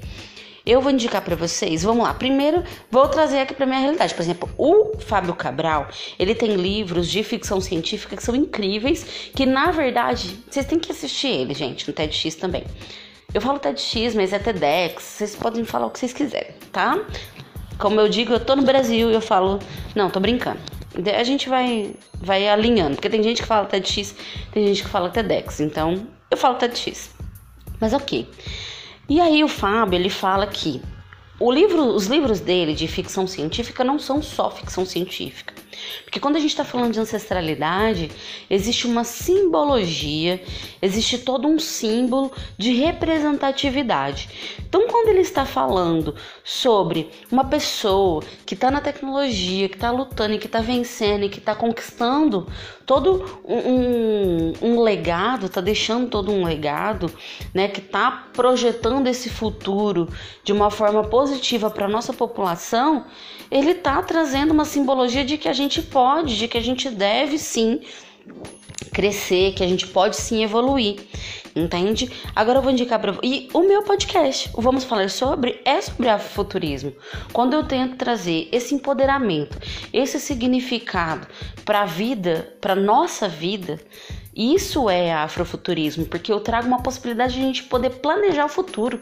Eu 0.70 0.80
vou 0.80 0.92
indicar 0.92 1.20
para 1.20 1.34
vocês, 1.34 1.82
vamos 1.82 2.04
lá. 2.04 2.14
Primeiro, 2.14 2.62
vou 2.88 3.08
trazer 3.08 3.40
aqui 3.40 3.52
para 3.52 3.66
minha 3.66 3.80
realidade. 3.80 4.14
Por 4.14 4.22
exemplo, 4.22 4.48
o 4.56 4.96
Fábio 5.00 5.34
Cabral, 5.34 5.88
ele 6.16 6.32
tem 6.32 6.54
livros 6.54 7.08
de 7.08 7.24
ficção 7.24 7.60
científica 7.60 8.14
que 8.14 8.22
são 8.22 8.36
incríveis, 8.36 9.02
que 9.34 9.44
na 9.44 9.72
verdade, 9.72 10.38
vocês 10.48 10.64
têm 10.64 10.78
que 10.78 10.92
assistir 10.92 11.26
ele, 11.26 11.54
gente, 11.54 11.88
no 11.88 11.92
TEDx 11.92 12.36
também. 12.36 12.62
Eu 13.34 13.40
falo 13.40 13.58
TEDx, 13.58 14.14
mas 14.14 14.32
é 14.32 14.38
TEDx, 14.38 15.02
vocês 15.02 15.34
podem 15.34 15.64
falar 15.64 15.86
o 15.86 15.90
que 15.90 15.98
vocês 15.98 16.12
quiserem, 16.12 16.54
tá? 16.70 17.04
Como 17.76 18.00
eu 18.00 18.08
digo, 18.08 18.32
eu 18.32 18.38
tô 18.38 18.54
no 18.54 18.62
Brasil 18.62 19.10
e 19.10 19.14
eu 19.14 19.20
falo, 19.20 19.58
não, 19.96 20.08
tô 20.08 20.20
brincando. 20.20 20.60
A 21.18 21.24
gente 21.24 21.48
vai 21.48 21.96
vai 22.14 22.48
alinhando, 22.48 22.94
porque 22.94 23.10
tem 23.10 23.24
gente 23.24 23.42
que 23.42 23.48
fala 23.48 23.66
TEDx, 23.66 24.14
tem 24.52 24.68
gente 24.68 24.84
que 24.84 24.88
fala 24.88 25.10
TEDx, 25.10 25.58
então 25.58 26.06
eu 26.30 26.36
falo 26.36 26.54
TEDx. 26.54 27.10
Mas 27.80 27.92
ok. 27.92 28.28
E 29.10 29.20
aí 29.20 29.42
o 29.42 29.48
Fábio 29.48 29.98
ele 29.98 30.08
fala 30.08 30.46
que 30.46 30.80
livro, 31.50 31.82
os 31.82 32.06
livros 32.06 32.38
dele 32.38 32.76
de 32.76 32.86
ficção 32.86 33.26
científica 33.26 33.82
não 33.82 33.98
são 33.98 34.22
só 34.22 34.52
ficção 34.52 34.86
científica. 34.86 35.52
Porque 36.04 36.20
quando 36.20 36.36
a 36.36 36.40
gente 36.40 36.50
está 36.50 36.64
falando 36.64 36.92
de 36.92 37.00
ancestralidade, 37.00 38.10
existe 38.48 38.86
uma 38.86 39.04
simbologia, 39.04 40.42
existe 40.80 41.18
todo 41.18 41.48
um 41.48 41.58
símbolo 41.58 42.32
de 42.56 42.72
representatividade. 42.74 44.58
Então, 44.68 44.86
quando 44.88 45.08
ele 45.08 45.20
está 45.20 45.44
falando 45.44 46.14
sobre 46.44 47.10
uma 47.30 47.44
pessoa 47.44 48.22
que 48.46 48.54
está 48.54 48.70
na 48.70 48.80
tecnologia, 48.80 49.68
que 49.68 49.76
está 49.76 49.90
lutando 49.90 50.34
e 50.34 50.38
que 50.38 50.46
está 50.46 50.60
vencendo 50.60 51.24
e 51.24 51.28
que 51.28 51.38
está 51.38 51.54
conquistando 51.54 52.46
todo 52.86 53.40
um, 53.44 54.52
um, 54.60 54.80
legado, 54.80 55.46
está 55.46 55.60
deixando 55.60 56.08
todo 56.08 56.32
um 56.32 56.44
legado, 56.44 57.08
né, 57.54 57.68
que 57.68 57.80
está 57.80 58.10
projetando 58.32 59.06
esse 59.06 59.30
futuro 59.30 60.08
de 60.42 60.52
uma 60.52 60.70
forma 60.70 61.04
positiva 61.04 61.70
para 61.70 61.86
a 61.86 61.88
nossa 61.88 62.12
população, 62.12 63.04
ele 63.50 63.72
está 63.72 64.02
trazendo 64.02 64.52
uma 64.52 64.64
simbologia 64.64 65.24
de 65.24 65.36
que 65.36 65.48
a 65.48 65.52
gente 65.80 65.86
pode, 65.86 66.36
de 66.36 66.46
que 66.46 66.58
a 66.58 66.62
gente 66.62 66.90
deve 66.90 67.38
sim 67.38 67.80
crescer, 68.92 69.54
que 69.54 69.64
a 69.64 69.66
gente 69.66 69.86
pode 69.86 70.16
sim 70.16 70.42
evoluir. 70.42 71.00
Entende? 71.56 72.10
Agora 72.36 72.58
eu 72.58 72.62
vou 72.62 72.70
indicar 72.70 73.00
para 73.00 73.18
E 73.24 73.48
o 73.52 73.60
meu 73.60 73.82
podcast, 73.82 74.50
o 74.54 74.60
Vamos 74.60 74.84
Falar 74.84 75.10
Sobre, 75.10 75.60
é 75.64 75.80
sobre 75.80 76.08
afrofuturismo. 76.08 76.92
Quando 77.32 77.54
eu 77.54 77.64
tento 77.64 77.96
trazer 77.96 78.48
esse 78.52 78.74
empoderamento, 78.74 79.58
esse 79.92 80.20
significado 80.20 81.26
para 81.64 81.82
a 81.82 81.86
vida, 81.86 82.54
para 82.60 82.76
nossa 82.76 83.28
vida, 83.28 83.80
isso 84.34 84.88
é 84.88 85.12
afrofuturismo, 85.12 86.04
porque 86.04 86.32
eu 86.32 86.38
trago 86.38 86.68
uma 86.68 86.82
possibilidade 86.82 87.34
de 87.34 87.40
a 87.40 87.42
gente 87.42 87.64
poder 87.64 87.90
planejar 87.90 88.44
o 88.44 88.48
futuro 88.48 89.00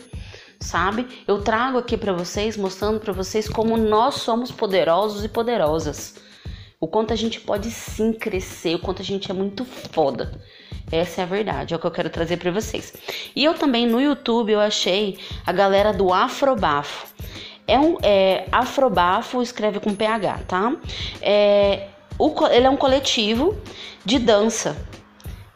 sabe? 0.61 1.07
Eu 1.25 1.41
trago 1.41 1.79
aqui 1.79 1.97
para 1.97 2.13
vocês, 2.13 2.57
mostrando 2.57 2.99
para 2.99 3.13
vocês 3.13 3.49
como 3.49 3.77
nós 3.77 4.17
somos 4.17 4.51
poderosos 4.51 5.25
e 5.25 5.29
poderosas. 5.29 6.17
O 6.81 6.87
quanto 6.87 7.13
a 7.13 7.17
gente 7.17 7.41
pode 7.41 7.73
sim 7.73 8.13
crescer, 8.13 8.77
o 8.77 8.79
quanto 8.79 9.03
a 9.03 9.05
gente 9.05 9.29
é 9.31 9.35
muito 9.35 9.65
foda. 9.65 10.41
Essa 10.93 11.23
é 11.23 11.25
a 11.25 11.27
verdade, 11.27 11.75
é 11.75 11.77
o 11.77 11.81
que 11.81 11.87
eu 11.87 11.91
quero 11.91 12.09
trazer 12.09 12.37
para 12.37 12.53
vocês. 12.53 12.95
E 13.35 13.45
eu 13.45 13.55
também 13.55 13.85
no 13.85 14.01
YouTube 14.01 14.53
eu 14.53 14.61
achei 14.61 15.19
a 15.45 15.53
galera 15.53 15.93
do 15.93 16.13
Afrobafo. 16.13 17.13
É 17.67 17.79
um 17.81 17.97
é, 18.03 18.47
Afrobafo, 18.53 19.43
escreve 19.43 19.81
com 19.81 19.93
PH, 19.93 20.41
tá? 20.47 20.77
É, 21.21 21.89
o, 22.17 22.33
ele 22.47 22.67
é 22.67 22.71
um 22.71 22.77
coletivo 22.77 23.57
de 24.05 24.21
dança. 24.21 24.77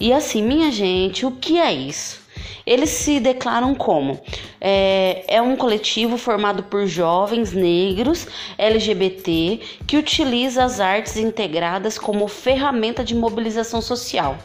E 0.01 0.13
assim, 0.13 0.43
minha 0.43 0.73
gente, 0.73 1.25
o 1.25 1.31
que 1.31 1.59
é 1.59 1.73
isso? 1.73 2.22
Eles 2.67 2.91
se 2.91 3.19
declaram 3.19 3.75
como 3.75 4.21
é, 4.61 5.25
é 5.29 5.43
um 5.43 5.57
coletivo 5.57 6.17
formado 6.17 6.63
por 6.65 6.87
jovens 6.87 7.53
negros 7.53 8.27
LGBT 8.57 9.61
que 9.87 9.97
utiliza 9.97 10.65
as 10.65 10.81
artes 10.81 11.17
integradas 11.17 11.99
como 11.99 12.29
ferramenta 12.29 13.05
de 13.05 13.15
mobilização 13.15 13.81
social. 13.81 14.39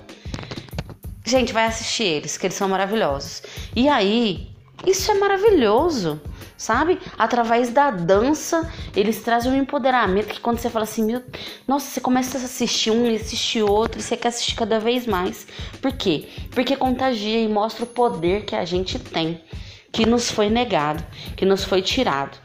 Gente, 1.26 1.52
vai 1.52 1.66
assistir 1.66 2.06
eles, 2.06 2.38
que 2.38 2.48
eles 2.48 2.56
são 2.56 2.70
maravilhosos. 2.70 3.44
E 3.76 3.90
aí, 3.90 4.48
isso 4.86 5.12
é 5.12 5.16
maravilhoso 5.16 6.22
sabe? 6.58 7.00
Através 7.18 7.70
da 7.70 7.92
dança, 7.92 8.70
eles 8.96 9.22
trazem 9.22 9.52
um 9.52 9.56
empoderamento 9.56 10.34
que 10.34 10.42
quando 10.42 10.58
você 10.58 10.70
fala 10.70 10.84
assim, 10.84 11.06
meu, 11.06 11.24
nossa, 11.68 11.88
você 11.90 12.02
começa 12.02 12.38
a 12.38 12.42
assistir 12.42 12.92
um 12.92 13.06
e 13.06 13.16
assistir 13.16 13.62
outro, 13.62 14.00
e 14.00 14.04
você 14.04 14.18
quer 14.18 14.30
assistir 14.30 14.56
cada 14.56 14.80
vez 14.80 15.06
mais. 15.06 15.48
Por 15.82 15.92
quê? 15.94 16.28
Porque 16.52 16.76
contagia 16.76 17.40
e 17.40 17.48
mostra 17.48 17.84
o 17.84 17.88
poder 17.88 18.44
que 18.44 18.56
a 18.56 18.66
gente 18.66 18.98
tem, 18.98 19.42
que 19.92 20.06
nos 20.06 20.32
foi 20.32 20.50
negado, 20.50 21.06
que 21.36 21.46
nos 21.46 21.64
foi 21.64 21.82
tirado, 21.82 22.38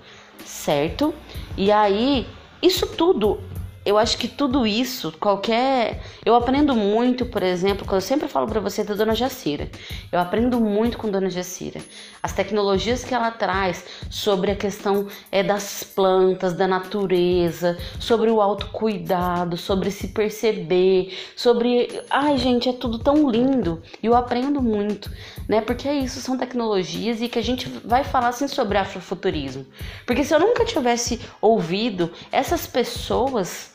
certo? 0.45 1.14
E 1.57 1.73
aí, 1.73 2.26
isso 2.62 2.87
tudo 2.87 3.40
eu 3.85 3.99
acho 3.99 4.17
que 4.17 4.29
tudo 4.29 4.65
isso, 4.65 5.12
qualquer. 5.19 6.01
Eu 6.25 6.37
aprendo 6.37 6.75
muito, 6.75 7.27
por 7.27 7.43
exemplo, 7.43 7.85
quando 7.85 7.97
eu 7.97 8.01
sempre 8.01 8.29
falo 8.29 8.47
para 8.47 8.61
você 8.61 8.85
da 8.85 8.95
Dona 8.95 9.15
Jacira. 9.15 9.69
Eu 10.11 10.21
aprendo 10.21 10.61
muito 10.61 10.97
com 10.97 11.11
Dona 11.11 11.29
Jacira. 11.29 11.81
As 12.23 12.33
tecnologias 12.33 13.05
que 13.05 13.12
ela 13.12 13.33
traz 13.33 13.85
sobre 14.09 14.53
a 14.53 14.57
questão 14.57 15.09
é, 15.33 15.43
das 15.43 15.83
plantas, 15.83 16.53
da 16.53 16.69
natureza, 16.69 17.77
sobre 17.99 18.31
o 18.31 18.41
autocuidado, 18.41 19.57
sobre 19.57 19.91
se 19.91 20.09
perceber, 20.09 21.19
sobre. 21.35 21.89
Ai, 22.09 22.39
gente, 22.39 22.69
é 22.69 22.73
tudo 22.73 23.01
tão 23.01 23.29
lindo. 23.29 23.83
E 24.01 24.07
eu 24.07 24.15
aprendo 24.15 24.62
muito, 24.62 25.11
né? 25.49 25.61
Porque 25.61 25.89
é 25.89 25.95
isso, 25.95 26.21
são 26.21 26.39
tecnologias 26.39 27.21
e 27.21 27.29
que 27.29 27.39
a 27.39 27.43
gente 27.43 27.69
vai 27.85 28.05
falar 28.05 28.29
assim 28.29 28.47
sobre 28.47 28.79
afrofuturismo. 28.79 29.67
Porque 30.07 30.23
se 30.23 30.33
eu 30.33 30.39
nunca 30.39 30.65
tivesse 30.65 31.21
ouvido 31.41 32.12
essas 32.31 32.65
pessoas 32.65 33.72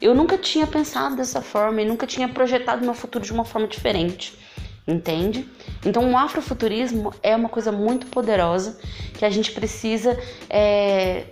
eu 0.00 0.14
nunca 0.14 0.38
tinha 0.38 0.66
pensado 0.66 1.16
dessa 1.16 1.42
forma 1.42 1.82
e 1.82 1.84
nunca 1.84 2.06
tinha 2.06 2.28
projetado 2.28 2.84
meu 2.84 2.94
futuro 2.94 3.24
de 3.24 3.32
uma 3.32 3.44
forma 3.44 3.66
diferente, 3.66 4.38
entende? 4.86 5.48
Então, 5.84 6.10
o 6.12 6.16
afrofuturismo 6.16 7.12
é 7.22 7.34
uma 7.34 7.48
coisa 7.48 7.72
muito 7.72 8.06
poderosa 8.06 8.78
que 9.14 9.24
a 9.24 9.30
gente 9.30 9.50
precisa 9.52 10.18
é, 10.48 11.26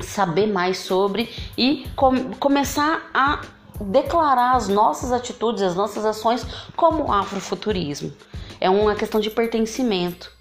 saber 0.00 0.46
mais 0.46 0.78
sobre 0.78 1.30
e 1.56 1.86
com, 1.94 2.32
começar 2.34 3.10
a 3.14 3.40
declarar 3.80 4.56
as 4.56 4.68
nossas 4.68 5.12
atitudes, 5.12 5.62
as 5.62 5.74
nossas 5.74 6.04
ações 6.04 6.44
como 6.76 7.12
afrofuturismo. 7.12 8.12
É 8.60 8.68
uma 8.70 8.94
questão 8.94 9.20
de 9.20 9.30
pertencimento. 9.30 10.33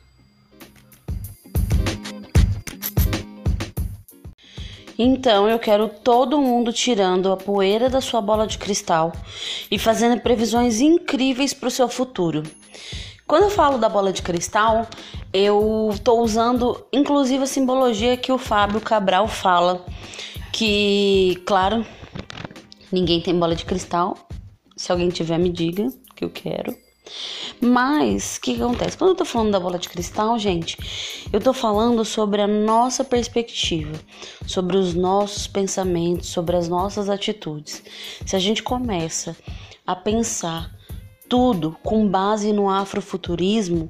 Então 4.98 5.50
eu 5.50 5.58
quero 5.58 5.90
todo 5.90 6.40
mundo 6.42 6.72
tirando 6.72 7.32
a 7.32 7.38
poeira 7.38 7.90
da 7.90 8.00
sua 8.00 8.22
bola 8.22 8.46
de 8.46 8.58
cristal 8.58 9.12
e 9.72 9.80
fazendo 9.80 10.20
previsões 10.22 10.82
incríveis 10.82 11.54
para 11.54 11.68
o 11.68 11.72
seu 11.72 11.88
futuro. 11.90 12.44
Quando 13.26 13.44
eu 13.44 13.50
falo 13.50 13.78
da 13.78 13.90
bola 13.90 14.14
de 14.14 14.22
cristal, 14.22 14.88
eu 15.32 15.90
estou 15.94 16.22
usando 16.22 16.86
inclusive 16.94 17.44
a 17.44 17.48
simbologia 17.48 18.18
que 18.18 18.32
o 18.32 18.38
Fábio 18.38 18.80
Cabral 18.82 19.28
fala, 19.28 19.84
que, 20.52 21.42
claro, 21.46 21.86
ninguém 22.92 23.20
tem 23.20 23.38
bola 23.38 23.56
de 23.56 23.66
cristal. 23.66 24.16
Se 24.76 24.92
alguém 24.92 25.10
tiver, 25.10 25.40
me 25.40 25.50
diga 25.50 25.88
que 26.16 26.24
eu 26.24 26.30
quero. 26.30 26.83
Mas 27.62 28.38
o 28.38 28.42
que, 28.42 28.56
que 28.56 28.62
acontece? 28.62 28.98
Quando 28.98 29.12
eu 29.12 29.16
tô 29.16 29.26
falando 29.26 29.52
da 29.52 29.60
bola 29.60 29.80
de 29.80 29.90
cristal, 29.90 30.38
gente, 30.38 30.78
eu 31.32 31.40
tô 31.40 31.54
falando 31.54 32.04
sobre 32.04 32.42
a 32.42 32.48
nossa 32.48 33.04
perspectiva, 33.04 33.98
sobre 34.46 34.78
os 34.78 34.94
nossos 34.94 35.48
pensamentos, 35.48 36.30
sobre 36.30 36.56
as 36.56 36.68
nossas 36.68 37.10
atitudes. 37.10 37.84
Se 38.26 38.36
a 38.36 38.40
gente 38.40 38.62
começa 38.62 39.36
a 39.86 39.96
pensar 39.96 40.72
tudo 41.30 41.78
com 41.84 42.08
base 42.08 42.52
no 42.52 42.70
afrofuturismo, 42.70 43.88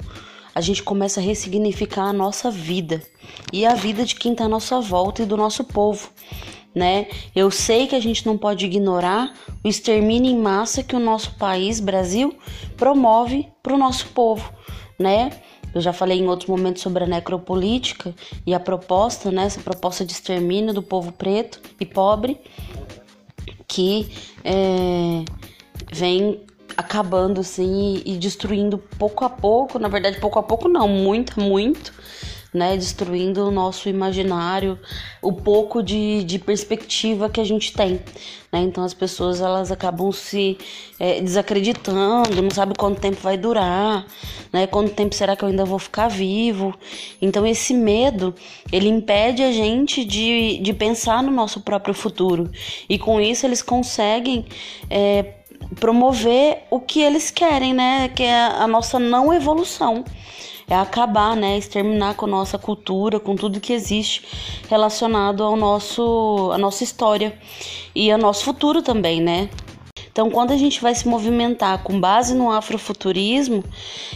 a 0.55 0.61
gente 0.61 0.83
começa 0.83 1.19
a 1.19 1.23
ressignificar 1.23 2.03
a 2.03 2.13
nossa 2.13 2.51
vida 2.51 3.01
e 3.51 3.65
a 3.65 3.73
vida 3.73 4.05
de 4.05 4.15
quem 4.15 4.33
está 4.33 4.45
à 4.45 4.49
nossa 4.49 4.79
volta 4.79 5.23
e 5.23 5.25
do 5.25 5.35
nosso 5.35 5.63
povo. 5.63 6.09
Né? 6.73 7.07
Eu 7.35 7.51
sei 7.51 7.87
que 7.87 7.95
a 7.95 7.99
gente 7.99 8.25
não 8.25 8.37
pode 8.37 8.65
ignorar 8.65 9.33
o 9.63 9.67
extermínio 9.67 10.31
em 10.31 10.37
massa 10.37 10.83
que 10.83 10.95
o 10.95 10.99
nosso 10.99 11.35
país, 11.35 11.79
Brasil, 11.79 12.35
promove 12.75 13.47
para 13.61 13.73
o 13.73 13.77
nosso 13.77 14.07
povo, 14.07 14.51
né? 14.99 15.31
Eu 15.73 15.81
já 15.81 15.91
falei 15.91 16.19
em 16.19 16.27
outros 16.27 16.47
momentos 16.47 16.83
sobre 16.83 17.03
a 17.03 17.07
necropolítica 17.07 18.13
e 18.45 18.53
a 18.53 18.59
proposta, 18.59 19.31
né? 19.31 19.45
Essa 19.45 19.61
proposta 19.61 20.05
de 20.05 20.13
extermínio 20.13 20.73
do 20.73 20.83
povo 20.83 21.11
preto 21.11 21.59
e 21.79 21.85
pobre 21.85 22.39
que 23.67 24.11
é, 24.43 25.25
vem 25.91 26.41
acabando 26.77 27.41
assim 27.41 28.01
e, 28.05 28.13
e 28.13 28.17
destruindo 28.17 28.77
pouco 28.77 29.25
a 29.25 29.29
pouco, 29.29 29.79
na 29.79 29.87
verdade 29.87 30.19
pouco 30.19 30.37
a 30.37 30.43
pouco 30.43 30.67
não, 30.67 30.87
muito, 30.87 31.39
muito, 31.39 31.93
né, 32.53 32.77
destruindo 32.77 33.47
o 33.47 33.51
nosso 33.51 33.89
imaginário, 33.89 34.77
o 35.21 35.33
pouco 35.33 35.81
de, 35.81 36.23
de 36.23 36.37
perspectiva 36.37 37.29
que 37.29 37.41
a 37.41 37.43
gente 37.43 37.73
tem, 37.73 37.99
né? 38.51 38.61
Então 38.61 38.83
as 38.83 38.93
pessoas 38.93 39.41
elas 39.41 39.71
acabam 39.71 40.11
se 40.11 40.57
é, 40.99 41.19
desacreditando, 41.19 42.41
não 42.41 42.51
sabe 42.51 42.73
quanto 42.77 43.01
tempo 43.01 43.17
vai 43.21 43.37
durar, 43.37 44.05
né? 44.51 44.67
Quanto 44.67 44.93
tempo 44.93 45.15
será 45.15 45.35
que 45.35 45.43
eu 45.43 45.49
ainda 45.49 45.65
vou 45.65 45.79
ficar 45.79 46.07
vivo? 46.07 46.75
Então 47.19 47.45
esse 47.45 47.73
medo 47.73 48.35
ele 48.71 48.87
impede 48.87 49.41
a 49.41 49.51
gente 49.51 50.05
de, 50.05 50.59
de 50.59 50.73
pensar 50.73 51.23
no 51.23 51.31
nosso 51.31 51.61
próprio 51.61 51.93
futuro 51.93 52.51
e 52.87 52.99
com 52.99 53.19
isso 53.19 53.45
eles 53.47 53.63
conseguem 53.63 54.45
é, 54.89 55.33
promover 55.79 56.63
o 56.69 56.79
que 56.79 57.01
eles 57.01 57.31
querem, 57.31 57.73
né? 57.73 58.09
Que 58.09 58.23
é 58.23 58.45
a 58.45 58.67
nossa 58.67 58.99
não 58.99 59.33
evolução. 59.33 60.03
É 60.73 60.75
acabar, 60.75 61.35
né? 61.35 61.55
Exterminar 61.55 62.15
com 62.15 62.25
a 62.25 62.29
nossa 62.29 62.57
cultura, 62.57 63.19
com 63.19 63.35
tudo 63.35 63.59
que 63.59 63.71
existe 63.71 64.23
relacionado 64.67 65.43
ao 65.43 65.55
nosso, 65.55 66.49
a 66.51 66.57
nossa 66.57 66.83
história 66.83 67.37
e 67.93 68.11
ao 68.11 68.17
nosso 68.17 68.43
futuro 68.43 68.81
também, 68.81 69.21
né? 69.21 69.51
Então, 70.11 70.31
quando 70.31 70.51
a 70.51 70.57
gente 70.57 70.81
vai 70.81 70.95
se 70.95 71.07
movimentar 71.07 71.83
com 71.83 71.99
base 71.99 72.33
no 72.33 72.51
afrofuturismo, 72.51 73.63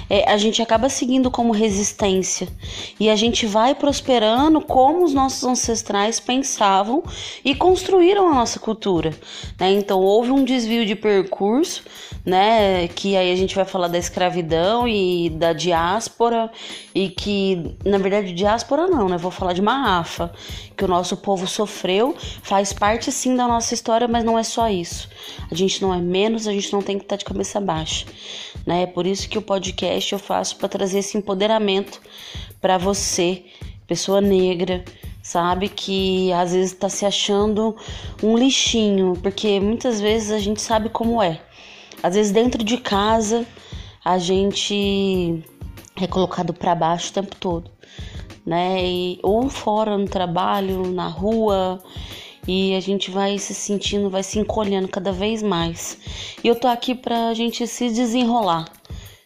é, 0.10 0.32
a 0.32 0.38
gente 0.38 0.62
acaba 0.62 0.90
seguindo 0.90 1.30
como 1.30 1.52
resistência 1.52 2.48
e 3.00 3.10
a 3.10 3.16
gente 3.16 3.46
vai 3.46 3.76
prosperando 3.76 4.60
como 4.62 5.04
os 5.04 5.14
nossos 5.14 5.44
ancestrais 5.44 6.20
pensavam 6.20 7.04
e 7.44 7.54
construíram 7.54 8.28
a 8.30 8.34
nossa 8.34 8.60
cultura. 8.60 9.12
Né? 9.60 9.74
Então, 9.74 10.00
houve 10.00 10.32
um 10.32 10.44
desvio 10.44 10.86
de 10.86 10.96
percurso, 10.96 11.84
né? 12.28 12.90
Que 12.90 13.16
aí 13.16 13.32
a 13.32 13.36
gente 13.38 13.56
vai 13.56 13.64
falar 13.64 13.88
da 13.88 13.98
escravidão 13.98 14.86
e 14.86 15.30
da 15.30 15.54
diáspora 15.54 16.52
e 16.94 17.08
que, 17.08 17.74
na 17.86 17.98
verdade, 17.98 18.34
diáspora 18.34 18.86
não, 18.86 19.08
né? 19.08 19.18
Vou 19.18 19.32
falar 19.32 19.54
de 19.54 19.62
Mahafa, 19.62 20.34
que 20.76 20.84
o 20.84 20.90
nosso 20.90 21.16
povo 21.16 21.48
sofreu, 21.48 22.14
faz 22.44 22.74
parte 22.74 23.14
sim 23.14 23.34
da 23.34 23.48
nossa 23.48 23.74
história, 23.74 24.10
mas 24.10 24.26
não 24.26 24.38
é 24.38 24.44
só 24.44 24.70
isso. 24.70 25.10
A 25.50 25.56
gente 25.56 25.82
não 25.82 25.94
é 25.94 26.02
menos, 26.02 26.50
a 26.50 26.52
gente 26.52 26.74
não 26.74 26.82
tem 26.82 26.98
que 26.98 27.06
estar 27.06 27.16
de 27.16 27.24
cabeça 27.24 27.62
baixa, 27.62 28.06
né? 28.66 28.82
É 28.82 28.86
por 28.86 29.08
isso 29.08 29.30
que 29.30 29.38
o 29.38 29.42
podcast 29.42 30.12
eu 30.12 30.20
faço 30.20 30.58
para 30.58 30.68
trazer 30.68 31.00
esse 31.00 31.18
empoderamento 31.18 32.02
para 32.60 32.78
você, 32.78 33.46
pessoa 33.88 34.20
negra, 34.20 34.84
sabe? 35.24 35.70
Que 35.70 36.34
às 36.34 36.52
vezes 36.52 36.74
está 36.74 36.90
se 36.90 37.06
achando 37.06 37.74
um 38.22 38.38
lixinho, 38.38 39.14
porque 39.24 39.62
muitas 39.62 40.02
vezes 40.02 40.32
a 40.32 40.40
gente 40.40 40.62
sabe 40.62 40.90
como 40.90 41.24
é. 41.24 41.47
Às 42.02 42.16
vezes 42.16 42.32
dentro 42.32 42.64
de 42.64 42.78
casa 42.78 43.46
a 44.04 44.18
gente 44.18 45.44
é 45.96 46.08
colocado 46.08 46.54
para 46.54 46.74
baixo 46.76 47.10
o 47.10 47.14
tempo 47.14 47.36
todo 47.36 47.78
né? 48.48 48.82
E, 48.82 49.20
ou 49.22 49.50
fora 49.50 49.98
no 49.98 50.08
trabalho, 50.08 50.90
na 50.90 51.10
rua, 51.10 51.84
e 52.48 52.74
a 52.76 52.80
gente 52.80 53.12
vai 53.12 53.38
se 53.38 53.54
sentindo, 53.54 54.10
vai 54.10 54.24
se 54.24 54.40
encolhendo 54.40 54.88
cada 54.88 55.12
vez 55.12 55.44
mais. 55.44 56.00
E 56.42 56.48
eu 56.48 56.56
tô 56.56 56.68
aqui 56.68 56.96
pra 56.96 57.34
gente 57.34 57.68
se 57.68 57.90
desenrolar. 57.90 58.72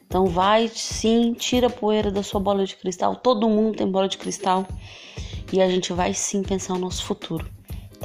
Então 0.08 0.26
vai 0.26 0.68
sim, 0.68 1.34
tira 1.34 1.68
a 1.68 1.70
poeira 1.70 2.10
da 2.10 2.24
sua 2.24 2.40
bola 2.40 2.66
de 2.66 2.76
cristal. 2.76 3.16
Todo 3.16 3.48
mundo 3.48 3.78
tem 3.78 3.88
bola 3.88 4.10
de 4.10 4.18
cristal. 4.18 4.68
E 5.54 5.62
a 5.62 5.70
gente 5.70 5.94
vai 5.94 6.14
sim 6.14 6.42
pensar 6.42 6.74
o 6.74 6.80
nosso 6.80 7.04
futuro, 7.04 7.46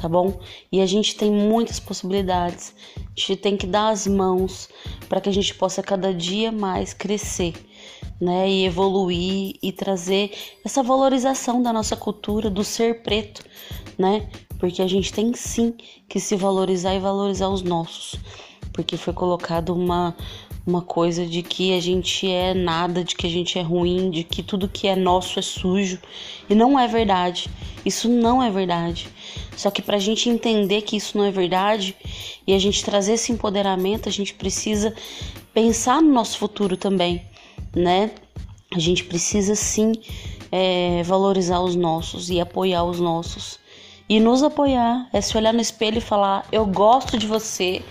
tá 0.01 0.09
bom? 0.09 0.39
E 0.71 0.81
a 0.81 0.87
gente 0.87 1.17
tem 1.17 1.31
muitas 1.31 1.81
possibilidades. 1.81 2.75
A 2.97 3.01
gente 3.15 3.37
tem 3.37 3.57
que 3.57 3.67
dar 3.67 3.89
as 3.89 4.07
mãos 4.07 4.69
para 5.09 5.21
que 5.21 5.29
a 5.29 5.33
gente 5.33 5.55
possa 5.55 5.83
cada 5.83 6.13
dia 6.13 6.53
mais 6.53 6.93
crescer 6.93 7.55
né, 8.21 8.49
e 8.49 8.65
evoluir 8.65 9.57
e 9.63 9.73
trazer 9.73 10.33
essa 10.65 10.83
valorização 10.83 11.63
da 11.63 11.73
nossa 11.73 11.97
cultura, 11.97 12.49
do 12.49 12.65
ser 12.65 13.03
preto, 13.03 13.45
né? 13.99 14.29
Porque 14.59 14.81
a 14.81 14.87
gente 14.87 15.13
tem 15.13 15.35
sim 15.35 15.75
que 16.09 16.19
se 16.19 16.35
valorizar 16.35 16.95
e 16.95 16.99
valorizar 16.99 17.49
os 17.49 17.63
nossos, 17.63 18.19
porque 18.73 18.97
foi 18.97 19.13
colocado 19.13 19.75
uma 19.75 20.17
uma 20.67 20.83
coisa 20.83 21.25
de 21.25 21.43
que 21.43 21.73
a 21.75 21.81
gente 21.81 22.29
é 22.29 22.53
nada, 22.53 23.05
de 23.05 23.15
que 23.15 23.27
a 23.27 23.31
gente 23.31 23.57
é 23.57 23.63
ruim, 23.63 24.11
de 24.11 24.25
que 24.25 24.43
tudo 24.43 24.69
que 24.69 24.89
é 24.89 24.97
nosso 24.97 25.39
é 25.39 25.43
sujo. 25.43 26.01
E 26.51 26.57
não 26.57 26.77
é 26.77 26.89
verdade. 26.89 27.49
Isso 27.85 28.09
não 28.09 28.43
é 28.43 28.51
verdade. 28.51 29.09
Só 29.57 29.71
que 29.71 29.83
para 29.83 29.97
a 29.97 30.01
gente 30.01 30.29
entender 30.29 30.83
que 30.83 30.97
isso 30.97 31.17
não 31.17 31.25
é 31.25 31.31
verdade 31.31 31.97
e 32.47 32.53
a 32.53 32.59
gente 32.59 32.85
trazer 32.85 33.15
esse 33.15 33.33
empoderamento, 33.33 34.09
a 34.09 34.13
gente 34.13 34.35
precisa 34.35 34.95
pensar 35.53 36.03
no 36.03 36.13
nosso 36.13 36.39
futuro 36.39 36.77
também 36.77 37.25
né? 37.77 38.11
A 38.75 38.79
gente 38.79 39.05
precisa 39.05 39.55
sim 39.55 39.93
é, 40.51 41.03
valorizar 41.05 41.61
os 41.61 41.77
nossos 41.77 42.31
e 42.31 42.41
apoiar 42.41 42.85
os 42.85 42.99
nossos. 42.99 43.59
E 44.09 44.21
nos 44.21 44.43
apoiar 44.43 45.09
é 45.13 45.21
se 45.21 45.37
olhar 45.37 45.53
no 45.53 45.61
espelho 45.61 45.99
e 45.99 46.01
falar: 46.01 46.47
Eu 46.51 46.65
gosto 46.65 47.19
de 47.19 47.27
você, 47.27 47.83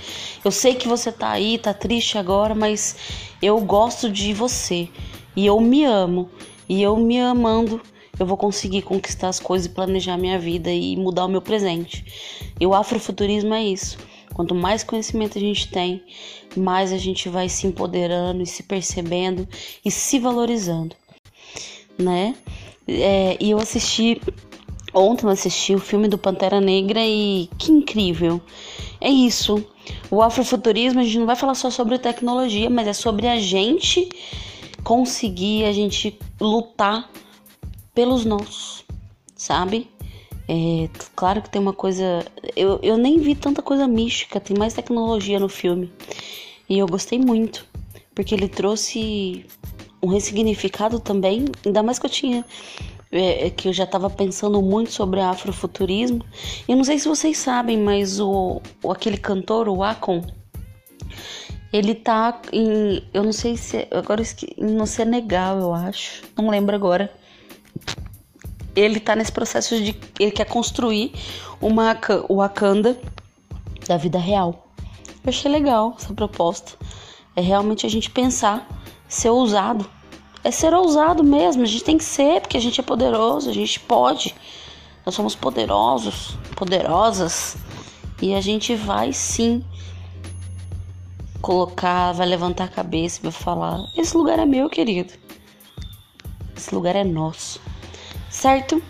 eu 0.44 0.52
sei 0.52 0.74
que 0.74 0.88
você 0.88 1.12
tá 1.12 1.30
aí, 1.30 1.58
tá 1.58 1.74
triste 1.74 2.18
agora, 2.18 2.56
mas 2.56 2.96
eu 3.42 3.60
gosto 3.62 4.10
de 4.10 4.34
você 4.34 4.90
e 5.36 5.46
eu 5.46 5.60
me 5.62 5.86
amo. 5.86 6.30
E 6.68 6.82
eu 6.82 6.98
me 6.98 7.20
amando, 7.20 7.80
eu 8.20 8.26
vou 8.26 8.38
conseguir 8.38 8.82
conquistar 8.82 9.30
as 9.30 9.40
coisas 9.40 9.68
e 9.68 9.70
planejar 9.70 10.18
minha 10.18 10.40
vida 10.40 10.72
e 10.72 10.96
mudar 10.96 11.26
o 11.26 11.30
meu 11.30 11.42
presente. 11.42 12.06
E 12.60 12.66
o 12.66 12.74
afrofuturismo 12.74 13.54
é 13.54 13.64
isso. 13.64 13.98
Quanto 14.34 14.54
mais 14.54 14.84
conhecimento 14.84 15.38
a 15.38 15.42
gente 15.42 15.70
tem, 15.70 16.04
mais 16.58 16.92
a 16.92 16.98
gente 16.98 17.30
vai 17.30 17.48
se 17.48 17.68
empoderando 17.68 18.42
e 18.42 18.46
se 18.46 18.64
percebendo 18.64 19.48
e 19.84 19.90
se 19.90 20.20
valorizando, 20.20 20.96
né? 21.98 22.36
É, 22.88 23.38
e 23.40 23.52
eu 23.52 23.58
assisti 23.58 24.22
ontem 24.94 25.26
eu 25.26 25.30
assisti 25.30 25.74
o 25.74 25.80
filme 25.80 26.08
do 26.08 26.18
Pantera 26.18 26.62
Negra 26.62 27.00
e 27.06 27.50
que 27.58 27.72
incrível! 27.72 28.42
É 29.00 29.10
isso. 29.10 29.66
O 30.10 30.22
afrofuturismo 30.22 31.00
a 31.00 31.04
gente 31.04 31.20
não 31.20 31.26
vai 31.26 31.36
falar 31.36 31.56
só 31.56 31.70
sobre 31.70 32.00
tecnologia, 32.00 32.70
mas 32.70 32.88
é 32.88 32.94
sobre 32.94 33.28
a 33.28 33.40
gente 33.40 34.10
conseguir, 34.84 35.66
a 35.66 35.72
gente 35.72 36.18
lutar 36.40 37.10
pelos 37.96 38.26
nossos, 38.26 38.86
sabe? 39.36 39.90
É, 40.48 40.88
claro 41.16 41.42
que 41.42 41.50
tem 41.50 41.62
uma 41.62 41.74
coisa. 41.74 42.24
Eu, 42.56 42.80
eu 42.84 42.98
nem 42.98 43.18
vi 43.20 43.34
tanta 43.34 43.62
coisa 43.62 43.88
mística, 43.88 44.40
tem 44.40 44.56
mais 44.56 44.74
tecnologia 44.74 45.40
no 45.40 45.50
filme. 45.50 45.92
E 46.70 46.78
eu 46.78 46.88
gostei 46.88 47.18
muito, 47.18 47.66
porque 48.14 48.36
ele 48.36 48.48
trouxe 48.48 49.46
um 50.04 50.08
ressignificado 50.08 51.00
também, 51.00 51.46
ainda 51.66 51.82
mais 51.82 51.98
que 51.98 52.06
eu 52.06 52.10
tinha. 52.10 52.46
É, 53.12 53.48
é 53.48 53.50
que 53.50 53.68
eu 53.70 53.74
já 53.74 53.86
estava 53.86 54.10
pensando 54.10 54.62
muito 54.62 54.92
sobre 54.92 55.22
afrofuturismo. 55.22 56.24
Eu 56.68 56.76
não 56.76 56.84
sei 56.84 57.00
se 57.00 57.08
vocês 57.08 57.38
sabem, 57.38 57.78
mas 57.78 58.20
o, 58.20 58.62
o 58.84 58.92
aquele 58.92 59.18
cantor, 59.18 59.70
o 59.70 59.82
Akon, 59.82 60.22
ele 61.72 61.96
tá 61.96 62.42
em. 62.52 63.04
Eu 63.14 63.24
não 63.24 63.32
sei 63.32 63.58
se. 63.58 63.88
Agora 63.92 64.22
no 64.58 64.86
Senegal, 64.86 65.60
eu 65.60 65.74
acho. 65.74 66.24
Não 66.38 66.50
lembro 66.50 66.76
agora 66.76 67.12
ele 68.76 69.00
tá 69.00 69.16
nesse 69.16 69.32
processo 69.32 69.82
de 69.82 69.96
ele 70.20 70.32
quer 70.32 70.46
construir 70.46 71.14
uma 71.62 71.98
o 72.28 72.38
Wakanda 72.38 73.00
da 73.88 73.98
vida 73.98 74.20
real. 74.20 74.68
Eu 75.24 75.30
achei 75.30 75.50
legal 75.50 75.96
essa 75.98 76.14
proposta. 76.14 76.74
É 77.36 77.42
realmente 77.42 77.86
a 77.86 77.90
gente 77.90 78.10
pensar, 78.10 78.68
ser 79.08 79.30
ousado. 79.30 79.90
É 80.44 80.52
ser 80.52 80.74
ousado 80.74 81.24
mesmo, 81.24 81.64
a 81.64 81.66
gente 81.66 81.84
tem 81.84 81.98
que 81.98 82.04
ser, 82.04 82.42
porque 82.42 82.58
a 82.58 82.62
gente 82.62 82.80
é 82.80 82.84
poderoso, 82.84 83.50
a 83.50 83.54
gente 83.54 83.80
pode. 83.80 84.36
Nós 85.04 85.16
somos 85.16 85.36
poderosos, 85.36 86.38
poderosas. 86.56 87.58
E 88.22 88.34
a 88.34 88.42
gente 88.42 88.76
vai 88.76 89.12
sim 89.12 89.64
colocar, 91.42 92.12
vai 92.12 92.28
levantar 92.28 92.66
a 92.66 92.68
cabeça 92.68 93.20
e 93.20 93.24
vai 93.24 93.32
falar: 93.32 93.80
esse 93.98 94.16
lugar 94.16 94.38
é 94.38 94.46
meu, 94.46 94.70
querido. 94.70 95.14
Esse 96.56 96.74
lugar 96.74 96.96
é 96.96 97.04
nosso 97.04 97.60
certo? 98.36 98.82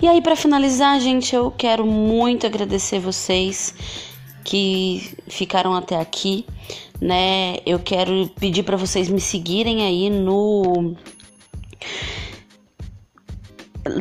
E 0.00 0.06
aí, 0.06 0.22
para 0.22 0.36
finalizar, 0.36 0.98
gente, 1.00 1.34
eu 1.34 1.50
quero 1.50 1.84
muito 1.86 2.46
agradecer 2.46 2.98
vocês 2.98 3.74
que 4.44 5.16
ficaram 5.26 5.74
até 5.74 5.98
aqui, 5.98 6.46
né? 7.00 7.56
Eu 7.66 7.78
quero 7.78 8.28
pedir 8.38 8.62
para 8.62 8.76
vocês 8.76 9.08
me 9.08 9.20
seguirem 9.20 9.84
aí 9.84 10.10
no 10.10 10.94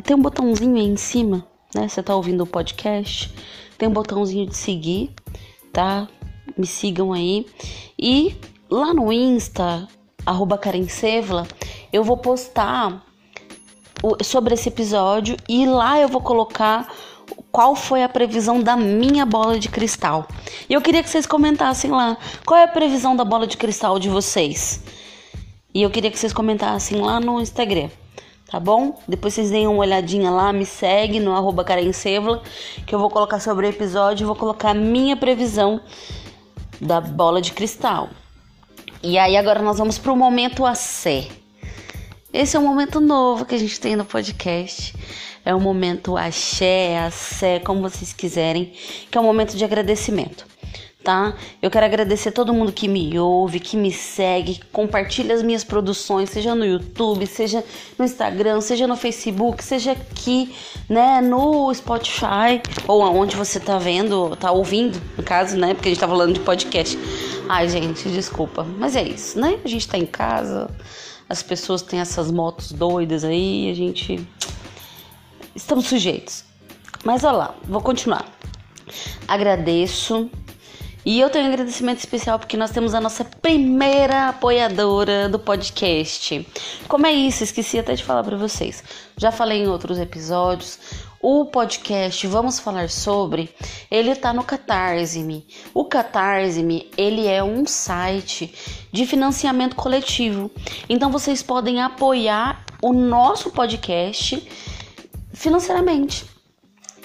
tem 0.04 0.16
um 0.16 0.22
botãozinho 0.22 0.76
aí 0.76 0.86
em 0.86 0.96
cima, 0.96 1.46
né? 1.76 1.88
Você 1.88 2.02
tá 2.02 2.16
ouvindo 2.16 2.44
o 2.44 2.48
podcast? 2.48 3.34
tem 3.78 3.90
um 3.90 3.94
botãozinho 3.94 4.46
de 4.46 4.56
seguir, 4.56 5.12
tá? 5.74 6.08
Me 6.58 6.66
sigam 6.66 7.12
aí. 7.12 7.46
E 8.00 8.36
lá 8.70 8.94
no 8.94 9.12
Insta, 9.12 9.88
arroba 10.26 10.58
Karen 10.58 10.88
Sevla, 10.88 11.46
eu 11.92 12.04
vou 12.04 12.16
postar 12.16 13.04
sobre 14.24 14.54
esse 14.54 14.70
episódio 14.70 15.38
e 15.48 15.66
lá 15.66 16.00
eu 16.00 16.08
vou 16.08 16.22
colocar 16.22 16.88
qual 17.52 17.76
foi 17.76 18.04
a 18.04 18.10
previsão 18.10 18.62
da 18.62 18.76
minha 18.76 19.26
bola 19.26 19.60
de 19.60 19.70
cristal. 19.70 20.28
E 20.70 20.74
eu 20.74 20.82
queria 20.82 21.04
que 21.04 21.10
vocês 21.10 21.26
comentassem 21.26 21.92
lá 21.92 22.18
qual 22.46 22.60
é 22.60 22.64
a 22.64 22.68
previsão 22.68 23.16
da 23.16 23.24
bola 23.24 23.48
de 23.48 23.58
cristal 23.58 24.00
de 24.00 24.10
vocês. 24.10 24.84
E 25.74 25.82
eu 25.82 25.90
queria 25.90 26.12
que 26.12 26.20
vocês 26.20 26.34
comentassem 26.34 27.00
lá 27.02 27.20
no 27.20 27.42
Instagram, 27.42 27.90
tá 28.50 28.60
bom? 28.60 29.00
Depois 29.08 29.34
vocês 29.34 29.50
deem 29.50 29.68
uma 29.68 29.80
olhadinha 29.80 30.30
lá, 30.30 30.54
me 30.54 30.66
segue 30.66 31.20
no 31.20 31.34
arroba 31.34 31.66
que 32.86 32.94
eu 32.94 33.00
vou 33.00 33.10
colocar 33.10 33.40
sobre 33.40 33.66
o 33.66 33.70
episódio, 33.70 34.28
vou 34.28 34.36
colocar 34.36 34.72
a 34.72 34.76
minha 34.76 35.16
previsão 35.16 35.82
da 36.80 37.02
bola 37.02 37.42
de 37.42 37.54
cristal. 37.54 38.10
E 39.02 39.18
aí 39.18 39.36
agora 39.36 39.62
nós 39.62 39.78
vamos 39.78 39.98
pro 39.98 40.16
momento 40.16 40.66
AC. 40.66 41.43
Esse 42.34 42.58
é 42.58 42.60
um 42.60 42.64
momento 42.64 43.00
novo 43.00 43.46
que 43.46 43.54
a 43.54 43.60
gente 43.60 43.80
tem 43.80 43.96
no 43.96 44.04
podcast. 44.04 44.96
É 45.46 45.54
um 45.54 45.60
momento 45.60 46.18
axé, 46.18 46.98
axé, 46.98 47.60
como 47.60 47.80
vocês 47.80 48.12
quiserem, 48.12 48.74
que 49.12 49.16
é 49.16 49.22
um 49.22 49.24
momento 49.24 49.56
de 49.56 49.64
agradecimento, 49.64 50.44
tá? 51.04 51.36
Eu 51.62 51.70
quero 51.70 51.86
agradecer 51.86 52.32
todo 52.32 52.52
mundo 52.52 52.72
que 52.72 52.88
me 52.88 53.20
ouve, 53.20 53.60
que 53.60 53.78
me 53.78 53.92
segue, 53.92 54.56
que 54.56 54.66
compartilha 54.72 55.36
as 55.36 55.44
minhas 55.44 55.64
produções, 55.64 56.32
seja 56.32 56.56
no 56.56 56.66
YouTube, 56.66 57.28
seja 57.28 57.64
no 58.00 58.04
Instagram, 58.04 58.62
seja 58.62 58.88
no 58.88 58.96
Facebook, 58.96 59.64
seja 59.64 59.92
aqui, 59.92 60.56
né, 60.90 61.22
no 61.22 61.72
Spotify, 61.72 62.60
ou 62.88 63.04
aonde 63.04 63.36
você 63.36 63.60
tá 63.60 63.78
vendo, 63.78 64.36
tá 64.38 64.52
ouvindo, 64.52 65.00
no 65.16 65.22
caso, 65.22 65.56
né, 65.56 65.76
porque 65.76 65.90
a 65.90 65.92
gente 65.92 66.02
tá 66.02 66.08
falando 66.08 66.34
de 66.34 66.40
podcast. 66.40 66.98
Ai, 67.48 67.70
gente, 67.70 68.10
desculpa, 68.10 68.66
mas 68.80 68.96
é 68.96 69.04
isso, 69.04 69.40
né? 69.40 69.60
A 69.64 69.68
gente 69.68 69.88
tá 69.88 70.00
em 70.00 70.06
casa, 70.06 70.68
as 71.34 71.44
pessoas 71.44 71.82
têm 71.82 72.00
essas 72.00 72.32
motos 72.32 72.72
doidas 72.72 73.24
aí, 73.24 73.70
a 73.70 73.74
gente 73.74 74.26
estamos 75.56 75.88
sujeitos. 75.88 76.46
Mas 77.04 77.24
olha 77.24 77.38
lá, 77.38 77.56
vou 77.64 77.82
continuar. 77.82 78.26
Agradeço. 79.28 80.30
E 81.06 81.20
eu 81.20 81.30
tenho 81.30 81.46
um 81.46 81.48
agradecimento 81.50 82.00
especial 82.00 82.40
porque 82.40 82.56
nós 82.56 82.72
temos 82.72 82.94
a 82.94 83.02
nossa 83.02 83.26
primeira 83.26 84.30
apoiadora 84.30 85.28
do 85.28 85.38
podcast. 85.38 86.48
Como 86.88 87.06
é 87.06 87.12
isso? 87.12 87.44
Esqueci 87.44 87.78
até 87.78 87.96
de 87.96 88.04
falar 88.04 88.24
para 88.24 88.38
vocês. 88.38 88.84
Já 89.18 89.32
falei 89.32 89.64
em 89.64 89.68
outros 89.68 90.00
episódios. 90.00 90.80
O 91.26 91.46
podcast 91.46 92.28
Vamos 92.28 92.60
Falar 92.60 92.90
Sobre, 92.90 93.50
ele 93.90 94.14
tá 94.14 94.34
no 94.34 94.44
Catarse-me. 94.44 95.48
O 95.74 95.86
Catarse-me, 95.86 96.92
ele 96.98 97.28
é 97.28 97.42
um 97.42 97.66
site 97.66 98.54
de 98.92 99.06
financiamento 99.06 99.74
coletivo. 99.74 100.52
Então 100.90 101.10
vocês 101.10 101.42
podem 101.42 101.82
apoiar 101.82 102.66
o 102.82 102.92
nosso 102.92 103.52
podcast 103.52 104.46
financeiramente. 105.32 106.26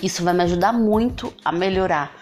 Isso 0.02 0.24
vai 0.24 0.34
me 0.34 0.42
ajudar 0.42 0.72
muito 0.72 1.32
a 1.44 1.52
melhorar 1.52 2.17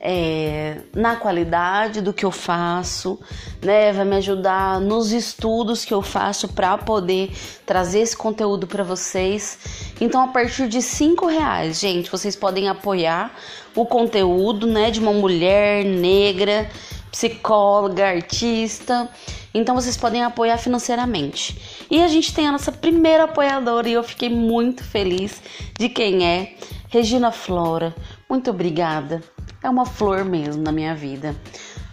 é, 0.00 0.78
na 0.94 1.16
qualidade 1.16 2.00
do 2.00 2.12
que 2.12 2.24
eu 2.24 2.30
faço, 2.30 3.20
né? 3.62 3.92
Vai 3.92 4.06
me 4.06 4.16
ajudar 4.16 4.80
nos 4.80 5.12
estudos 5.12 5.84
que 5.84 5.92
eu 5.92 6.00
faço 6.00 6.48
para 6.48 6.78
poder 6.78 7.30
trazer 7.66 8.00
esse 8.00 8.16
conteúdo 8.16 8.66
para 8.66 8.82
vocês. 8.82 9.58
Então, 10.00 10.22
a 10.22 10.28
partir 10.28 10.68
de 10.68 10.80
cinco 10.80 11.26
reais, 11.26 11.78
gente, 11.78 12.10
vocês 12.10 12.34
podem 12.34 12.68
apoiar 12.68 13.30
o 13.76 13.84
conteúdo, 13.84 14.66
né, 14.66 14.90
de 14.90 14.98
uma 14.98 15.12
mulher 15.12 15.84
negra, 15.84 16.68
psicóloga, 17.12 18.06
artista. 18.06 19.06
Então, 19.52 19.74
vocês 19.74 19.96
podem 19.96 20.22
apoiar 20.22 20.56
financeiramente. 20.56 21.86
E 21.90 22.02
a 22.02 22.08
gente 22.08 22.32
tem 22.32 22.48
a 22.48 22.52
nossa 22.52 22.72
primeira 22.72 23.24
apoiadora 23.24 23.88
e 23.88 23.92
eu 23.92 24.02
fiquei 24.02 24.30
muito 24.30 24.82
feliz 24.82 25.42
de 25.78 25.90
quem 25.90 26.26
é. 26.26 26.54
Regina 26.88 27.30
Flora, 27.30 27.94
muito 28.28 28.50
obrigada. 28.50 29.22
É 29.62 29.68
uma 29.68 29.84
flor 29.84 30.24
mesmo 30.24 30.62
na 30.62 30.72
minha 30.72 30.94
vida. 30.94 31.36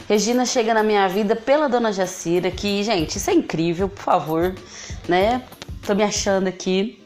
Regina 0.07 0.45
chega 0.45 0.73
na 0.73 0.83
minha 0.83 1.05
vida 1.09 1.35
pela 1.35 1.67
dona 1.67 1.91
Jacira, 1.91 2.49
que, 2.49 2.81
gente, 2.81 3.17
isso 3.17 3.29
é 3.29 3.33
incrível, 3.33 3.89
por 3.89 4.01
favor, 4.01 4.55
né? 5.07 5.43
Tô 5.85 5.93
me 5.93 6.01
achando 6.01 6.47
aqui. 6.47 7.03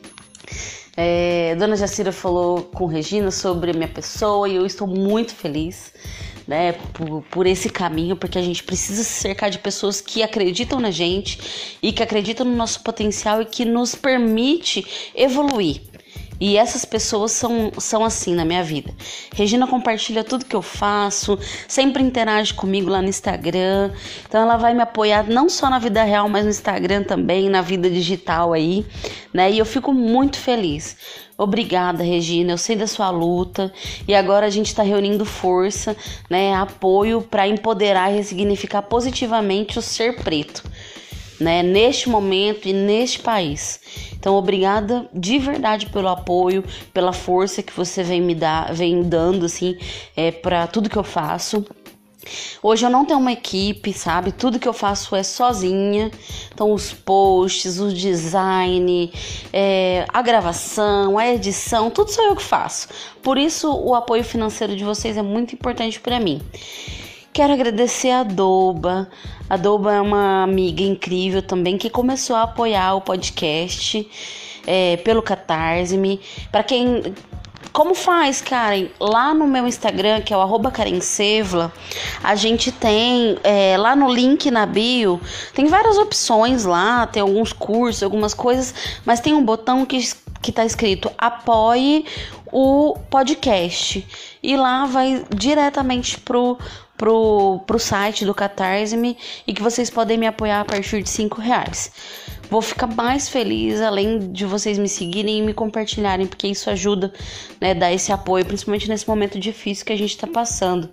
É, 0.95 1.55
dona 1.55 1.75
Jacira 1.75 2.11
falou 2.11 2.61
com 2.61 2.85
Regina 2.85 3.31
sobre 3.31 3.71
a 3.71 3.73
minha 3.73 3.87
pessoa 3.87 4.47
e 4.47 4.55
eu 4.55 4.65
estou 4.65 4.85
muito 4.85 5.33
feliz 5.33 5.91
né, 6.47 6.73
por, 6.93 7.23
por 7.23 7.47
esse 7.47 7.69
caminho, 7.69 8.15
porque 8.15 8.37
a 8.37 8.41
gente 8.41 8.61
precisa 8.63 9.03
se 9.03 9.21
cercar 9.21 9.49
de 9.49 9.57
pessoas 9.57 10.01
que 10.01 10.21
acreditam 10.21 10.79
na 10.79 10.91
gente 10.91 11.77
e 11.81 11.91
que 11.91 12.03
acreditam 12.03 12.45
no 12.45 12.55
nosso 12.55 12.83
potencial 12.83 13.41
e 13.41 13.45
que 13.45 13.65
nos 13.65 13.95
permite 13.95 14.85
evoluir. 15.15 15.81
E 16.41 16.57
essas 16.57 16.83
pessoas 16.83 17.31
são, 17.33 17.71
são 17.77 18.03
assim 18.03 18.33
na 18.33 18.43
minha 18.43 18.63
vida. 18.63 18.91
Regina 19.35 19.67
compartilha 19.67 20.23
tudo 20.23 20.43
que 20.43 20.55
eu 20.55 20.61
faço, 20.63 21.37
sempre 21.67 22.01
interage 22.01 22.51
comigo 22.51 22.89
lá 22.89 22.99
no 22.99 23.07
Instagram. 23.07 23.91
Então 24.27 24.41
ela 24.41 24.57
vai 24.57 24.73
me 24.73 24.81
apoiar 24.81 25.29
não 25.29 25.47
só 25.47 25.69
na 25.69 25.77
vida 25.77 26.01
real, 26.03 26.27
mas 26.27 26.43
no 26.43 26.49
Instagram 26.49 27.03
também, 27.03 27.47
na 27.47 27.61
vida 27.61 27.87
digital 27.87 28.53
aí, 28.53 28.83
né? 29.31 29.51
E 29.51 29.59
eu 29.59 29.65
fico 29.65 29.93
muito 29.93 30.39
feliz. 30.39 30.97
Obrigada, 31.37 32.03
Regina. 32.03 32.53
Eu 32.53 32.57
sei 32.57 32.75
da 32.75 32.85
sua 32.85 33.09
luta 33.09 33.73
e 34.07 34.13
agora 34.13 34.45
a 34.45 34.49
gente 34.49 34.67
está 34.67 34.83
reunindo 34.83 35.25
força, 35.25 35.97
né, 36.29 36.53
apoio 36.53 37.21
para 37.21 37.47
empoderar 37.47 38.11
e 38.11 38.17
ressignificar 38.17 38.83
positivamente 38.83 39.79
o 39.79 39.81
ser 39.81 40.17
preto, 40.17 40.63
né, 41.41 41.63
neste 41.63 42.07
momento 42.07 42.67
e 42.67 42.73
neste 42.73 43.19
país. 43.19 43.79
Então, 44.13 44.35
obrigada 44.35 45.09
de 45.11 45.39
verdade 45.39 45.87
pelo 45.87 46.07
apoio, 46.07 46.63
pela 46.93 47.11
força 47.11 47.63
que 47.63 47.73
você 47.73 48.03
vem 48.03 48.21
me 48.21 48.35
dar, 48.35 48.71
vem 48.73 49.01
dando 49.01 49.45
assim, 49.47 49.75
é, 50.15 50.31
para 50.31 50.67
tudo 50.67 50.89
que 50.89 50.97
eu 50.97 51.03
faço. 51.03 51.65
Hoje 52.61 52.85
eu 52.85 52.89
não 52.91 53.03
tenho 53.03 53.19
uma 53.19 53.31
equipe, 53.31 53.91
sabe? 53.91 54.31
Tudo 54.31 54.59
que 54.59 54.67
eu 54.67 54.73
faço 54.73 55.15
é 55.15 55.23
sozinha. 55.23 56.11
Então, 56.53 56.71
os 56.71 56.93
posts, 56.93 57.79
o 57.79 57.91
design, 57.91 59.11
é, 59.51 60.05
a 60.07 60.21
gravação, 60.21 61.17
a 61.17 61.27
edição, 61.27 61.89
tudo 61.89 62.11
sou 62.11 62.23
eu 62.25 62.35
que 62.35 62.43
faço. 62.43 62.87
Por 63.23 63.39
isso, 63.39 63.73
o 63.73 63.95
apoio 63.95 64.23
financeiro 64.23 64.75
de 64.75 64.83
vocês 64.83 65.17
é 65.17 65.23
muito 65.23 65.55
importante 65.55 65.99
para 65.99 66.19
mim. 66.19 66.39
Quero 67.33 67.53
agradecer 67.53 68.11
a 68.11 68.23
Doba. 68.23 69.07
A 69.49 69.55
Doba 69.55 69.93
é 69.93 70.01
uma 70.01 70.43
amiga 70.43 70.83
incrível 70.83 71.41
também 71.41 71.77
que 71.77 71.89
começou 71.89 72.35
a 72.35 72.43
apoiar 72.43 72.95
o 72.95 73.01
podcast 73.01 74.05
é, 74.67 74.97
pelo 74.97 75.21
Catarse-me. 75.21 76.19
Para 76.51 76.61
quem 76.61 77.15
como 77.71 77.95
faz, 77.95 78.41
Karen? 78.41 78.89
Lá 78.99 79.33
no 79.33 79.47
meu 79.47 79.65
Instagram, 79.65 80.19
que 80.21 80.33
é 80.33 80.37
o 80.37 80.41
arroba 80.41 80.73
Sevla, 80.99 81.71
a 82.21 82.35
gente 82.35 82.69
tem 82.69 83.37
é, 83.45 83.77
lá 83.77 83.95
no 83.95 84.13
link 84.13 84.51
na 84.51 84.65
bio, 84.65 85.21
tem 85.53 85.67
várias 85.67 85.97
opções 85.97 86.65
lá, 86.65 87.07
tem 87.07 87.21
alguns 87.21 87.53
cursos, 87.53 88.03
algumas 88.03 88.33
coisas, 88.33 88.73
mas 89.05 89.21
tem 89.21 89.33
um 89.33 89.45
botão 89.45 89.85
que, 89.85 90.01
que 90.41 90.51
tá 90.51 90.65
escrito 90.65 91.09
apoie 91.17 92.05
o 92.51 92.97
podcast. 93.09 94.05
E 94.43 94.57
lá 94.57 94.85
vai 94.85 95.23
diretamente 95.33 96.19
pro, 96.19 96.57
pro, 97.01 97.59
pro 97.65 97.79
site 97.79 98.23
do 98.23 98.31
Catarse-me 98.31 99.17
e 99.47 99.53
que 99.55 99.61
vocês 99.63 99.89
podem 99.89 100.19
me 100.19 100.27
apoiar 100.27 100.61
a 100.61 100.65
partir 100.65 101.01
de 101.01 101.09
5 101.09 101.41
reais. 101.41 101.91
Vou 102.47 102.61
ficar 102.61 102.85
mais 102.85 103.27
feliz 103.27 103.81
além 103.81 104.31
de 104.31 104.45
vocês 104.45 104.77
me 104.77 104.87
seguirem 104.87 105.39
e 105.39 105.41
me 105.41 105.51
compartilharem, 105.51 106.27
porque 106.27 106.47
isso 106.47 106.69
ajuda, 106.69 107.11
né, 107.59 107.73
dar 107.73 107.91
esse 107.91 108.11
apoio, 108.11 108.45
principalmente 108.45 108.87
nesse 108.87 109.07
momento 109.07 109.39
difícil 109.39 109.83
que 109.83 109.93
a 109.93 109.97
gente 109.97 110.11
está 110.11 110.27
passando. 110.27 110.91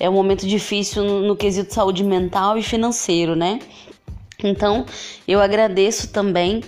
É 0.00 0.10
um 0.10 0.14
momento 0.14 0.44
difícil 0.44 1.04
no, 1.04 1.20
no 1.20 1.36
quesito 1.36 1.72
saúde 1.72 2.02
mental 2.02 2.58
e 2.58 2.62
financeiro, 2.62 3.36
né? 3.36 3.60
Então, 4.42 4.84
eu 5.28 5.40
agradeço 5.40 6.08
também 6.08 6.62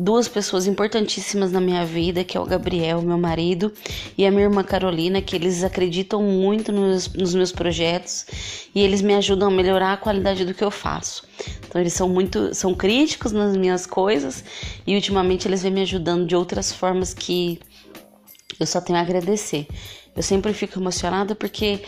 duas 0.00 0.26
pessoas 0.26 0.66
importantíssimas 0.66 1.52
na 1.52 1.60
minha 1.60 1.84
vida, 1.84 2.24
que 2.24 2.34
é 2.34 2.40
o 2.40 2.46
Gabriel, 2.46 3.02
meu 3.02 3.18
marido, 3.18 3.70
e 4.16 4.24
a 4.24 4.30
minha 4.30 4.44
irmã 4.44 4.64
Carolina, 4.64 5.20
que 5.20 5.36
eles 5.36 5.62
acreditam 5.62 6.22
muito 6.22 6.72
nos, 6.72 7.12
nos, 7.12 7.34
meus 7.34 7.52
projetos 7.52 8.24
e 8.74 8.80
eles 8.80 9.02
me 9.02 9.14
ajudam 9.14 9.48
a 9.48 9.50
melhorar 9.50 9.92
a 9.92 9.96
qualidade 9.98 10.46
do 10.46 10.54
que 10.54 10.64
eu 10.64 10.70
faço. 10.70 11.28
Então 11.68 11.78
eles 11.78 11.92
são 11.92 12.08
muito, 12.08 12.54
são 12.54 12.74
críticos 12.74 13.32
nas 13.32 13.54
minhas 13.54 13.84
coisas 13.84 14.42
e 14.86 14.94
ultimamente 14.94 15.46
eles 15.46 15.62
vêm 15.62 15.72
me 15.72 15.82
ajudando 15.82 16.26
de 16.26 16.34
outras 16.34 16.72
formas 16.72 17.12
que 17.12 17.60
eu 18.58 18.66
só 18.66 18.80
tenho 18.80 18.98
a 18.98 19.02
agradecer. 19.02 19.66
Eu 20.16 20.22
sempre 20.22 20.54
fico 20.54 20.78
emocionada 20.78 21.34
porque 21.34 21.82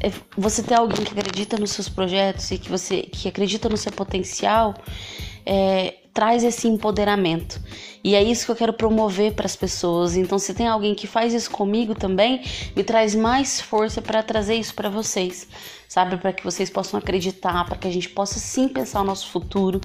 é, 0.00 0.10
você 0.36 0.62
ter 0.62 0.74
alguém 0.74 1.04
que 1.04 1.12
acredita 1.12 1.58
nos 1.58 1.72
seus 1.72 1.90
projetos 1.90 2.50
e 2.50 2.58
que 2.58 2.70
você 2.70 3.02
que 3.02 3.28
acredita 3.28 3.68
no 3.68 3.76
seu 3.76 3.92
potencial 3.92 4.74
é, 5.44 6.01
traz 6.12 6.44
esse 6.44 6.68
empoderamento. 6.68 7.60
E 8.04 8.14
é 8.14 8.22
isso 8.22 8.44
que 8.44 8.52
eu 8.52 8.56
quero 8.56 8.72
promover 8.72 9.32
para 9.32 9.46
as 9.46 9.56
pessoas. 9.56 10.16
Então, 10.16 10.38
se 10.38 10.52
tem 10.52 10.66
alguém 10.66 10.94
que 10.94 11.06
faz 11.06 11.32
isso 11.32 11.50
comigo 11.50 11.94
também, 11.94 12.42
me 12.76 12.84
traz 12.84 13.14
mais 13.14 13.60
força 13.60 14.02
para 14.02 14.22
trazer 14.22 14.54
isso 14.56 14.74
para 14.74 14.90
vocês, 14.90 15.48
sabe? 15.88 16.16
Para 16.16 16.32
que 16.32 16.44
vocês 16.44 16.68
possam 16.68 16.98
acreditar, 16.98 17.64
para 17.64 17.76
que 17.76 17.88
a 17.88 17.92
gente 17.92 18.08
possa 18.08 18.38
sim 18.38 18.68
pensar 18.68 19.00
o 19.00 19.04
nosso 19.04 19.28
futuro, 19.28 19.80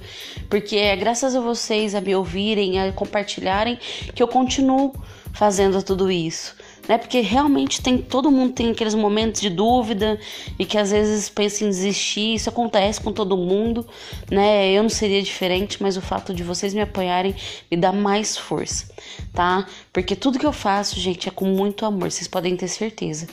porque 0.50 0.76
é 0.76 0.96
graças 0.96 1.34
a 1.34 1.40
vocês 1.40 1.94
a 1.94 2.00
me 2.00 2.14
ouvirem, 2.14 2.80
a 2.80 2.92
compartilharem, 2.92 3.78
que 4.14 4.22
eu 4.22 4.28
continuo 4.28 4.92
fazendo 5.32 5.82
tudo 5.82 6.10
isso 6.10 6.56
né? 6.88 6.96
Porque 6.96 7.20
realmente 7.20 7.82
tem 7.82 7.98
todo 7.98 8.30
mundo 8.30 8.54
tem 8.54 8.70
aqueles 8.70 8.94
momentos 8.94 9.40
de 9.40 9.50
dúvida 9.50 10.18
e 10.58 10.64
que 10.64 10.78
às 10.78 10.90
vezes 10.90 11.28
pensa 11.28 11.64
em 11.64 11.68
desistir. 11.68 12.34
Isso 12.34 12.48
acontece 12.48 13.00
com 13.00 13.12
todo 13.12 13.36
mundo, 13.36 13.86
né? 14.30 14.72
Eu 14.72 14.82
não 14.82 14.90
seria 14.90 15.22
diferente, 15.22 15.82
mas 15.82 15.96
o 15.96 16.00
fato 16.00 16.32
de 16.32 16.42
vocês 16.42 16.72
me 16.72 16.80
apoiarem 16.80 17.34
me 17.70 17.76
dá 17.76 17.92
mais 17.92 18.36
força, 18.36 18.88
tá? 19.34 19.66
Porque 19.92 20.16
tudo 20.16 20.38
que 20.38 20.46
eu 20.46 20.52
faço, 20.52 20.98
gente, 20.98 21.28
é 21.28 21.30
com 21.30 21.44
muito 21.44 21.84
amor, 21.84 22.10
vocês 22.10 22.26
podem 22.26 22.56
ter 22.56 22.68
certeza. 22.68 23.26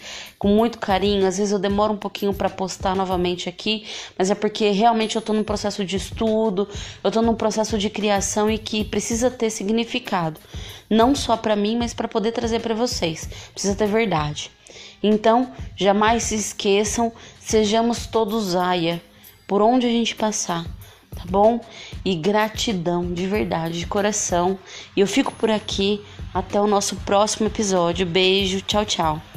Com 0.45 0.49
muito 0.49 0.77
carinho, 0.77 1.25
às 1.25 1.39
vezes 1.39 1.51
eu 1.51 1.57
demoro 1.57 1.93
um 1.93 1.97
pouquinho 1.97 2.31
para 2.31 2.47
postar 2.47 2.95
novamente 2.95 3.49
aqui, 3.49 3.83
mas 4.15 4.29
é 4.29 4.35
porque 4.35 4.69
realmente 4.69 5.15
eu 5.15 5.21
tô 5.23 5.33
num 5.33 5.43
processo 5.43 5.83
de 5.83 5.95
estudo, 5.95 6.69
eu 7.03 7.09
tô 7.09 7.19
num 7.19 7.33
processo 7.33 7.79
de 7.79 7.89
criação 7.89 8.47
e 8.47 8.59
que 8.59 8.83
precisa 8.83 9.31
ter 9.31 9.49
significado 9.49 10.39
não 10.87 11.15
só 11.15 11.35
para 11.35 11.55
mim, 11.55 11.75
mas 11.75 11.95
para 11.95 12.07
poder 12.07 12.31
trazer 12.31 12.59
para 12.59 12.75
vocês. 12.75 13.27
Precisa 13.53 13.73
ter 13.73 13.87
verdade. 13.87 14.51
Então, 15.01 15.51
jamais 15.75 16.21
se 16.21 16.35
esqueçam, 16.35 17.11
sejamos 17.39 18.05
todos 18.05 18.55
aia 18.55 19.01
por 19.47 19.63
onde 19.63 19.87
a 19.87 19.89
gente 19.89 20.15
passar, 20.15 20.63
tá 21.15 21.23
bom? 21.27 21.59
E 22.05 22.13
gratidão 22.13 23.11
de 23.11 23.25
verdade, 23.25 23.79
de 23.79 23.87
coração. 23.87 24.59
E 24.95 24.99
eu 24.99 25.07
fico 25.07 25.31
por 25.31 25.49
aqui 25.49 26.05
até 26.31 26.61
o 26.61 26.67
nosso 26.67 26.97
próximo 26.97 27.47
episódio. 27.47 28.05
Beijo, 28.05 28.61
tchau, 28.61 28.85
tchau. 28.85 29.34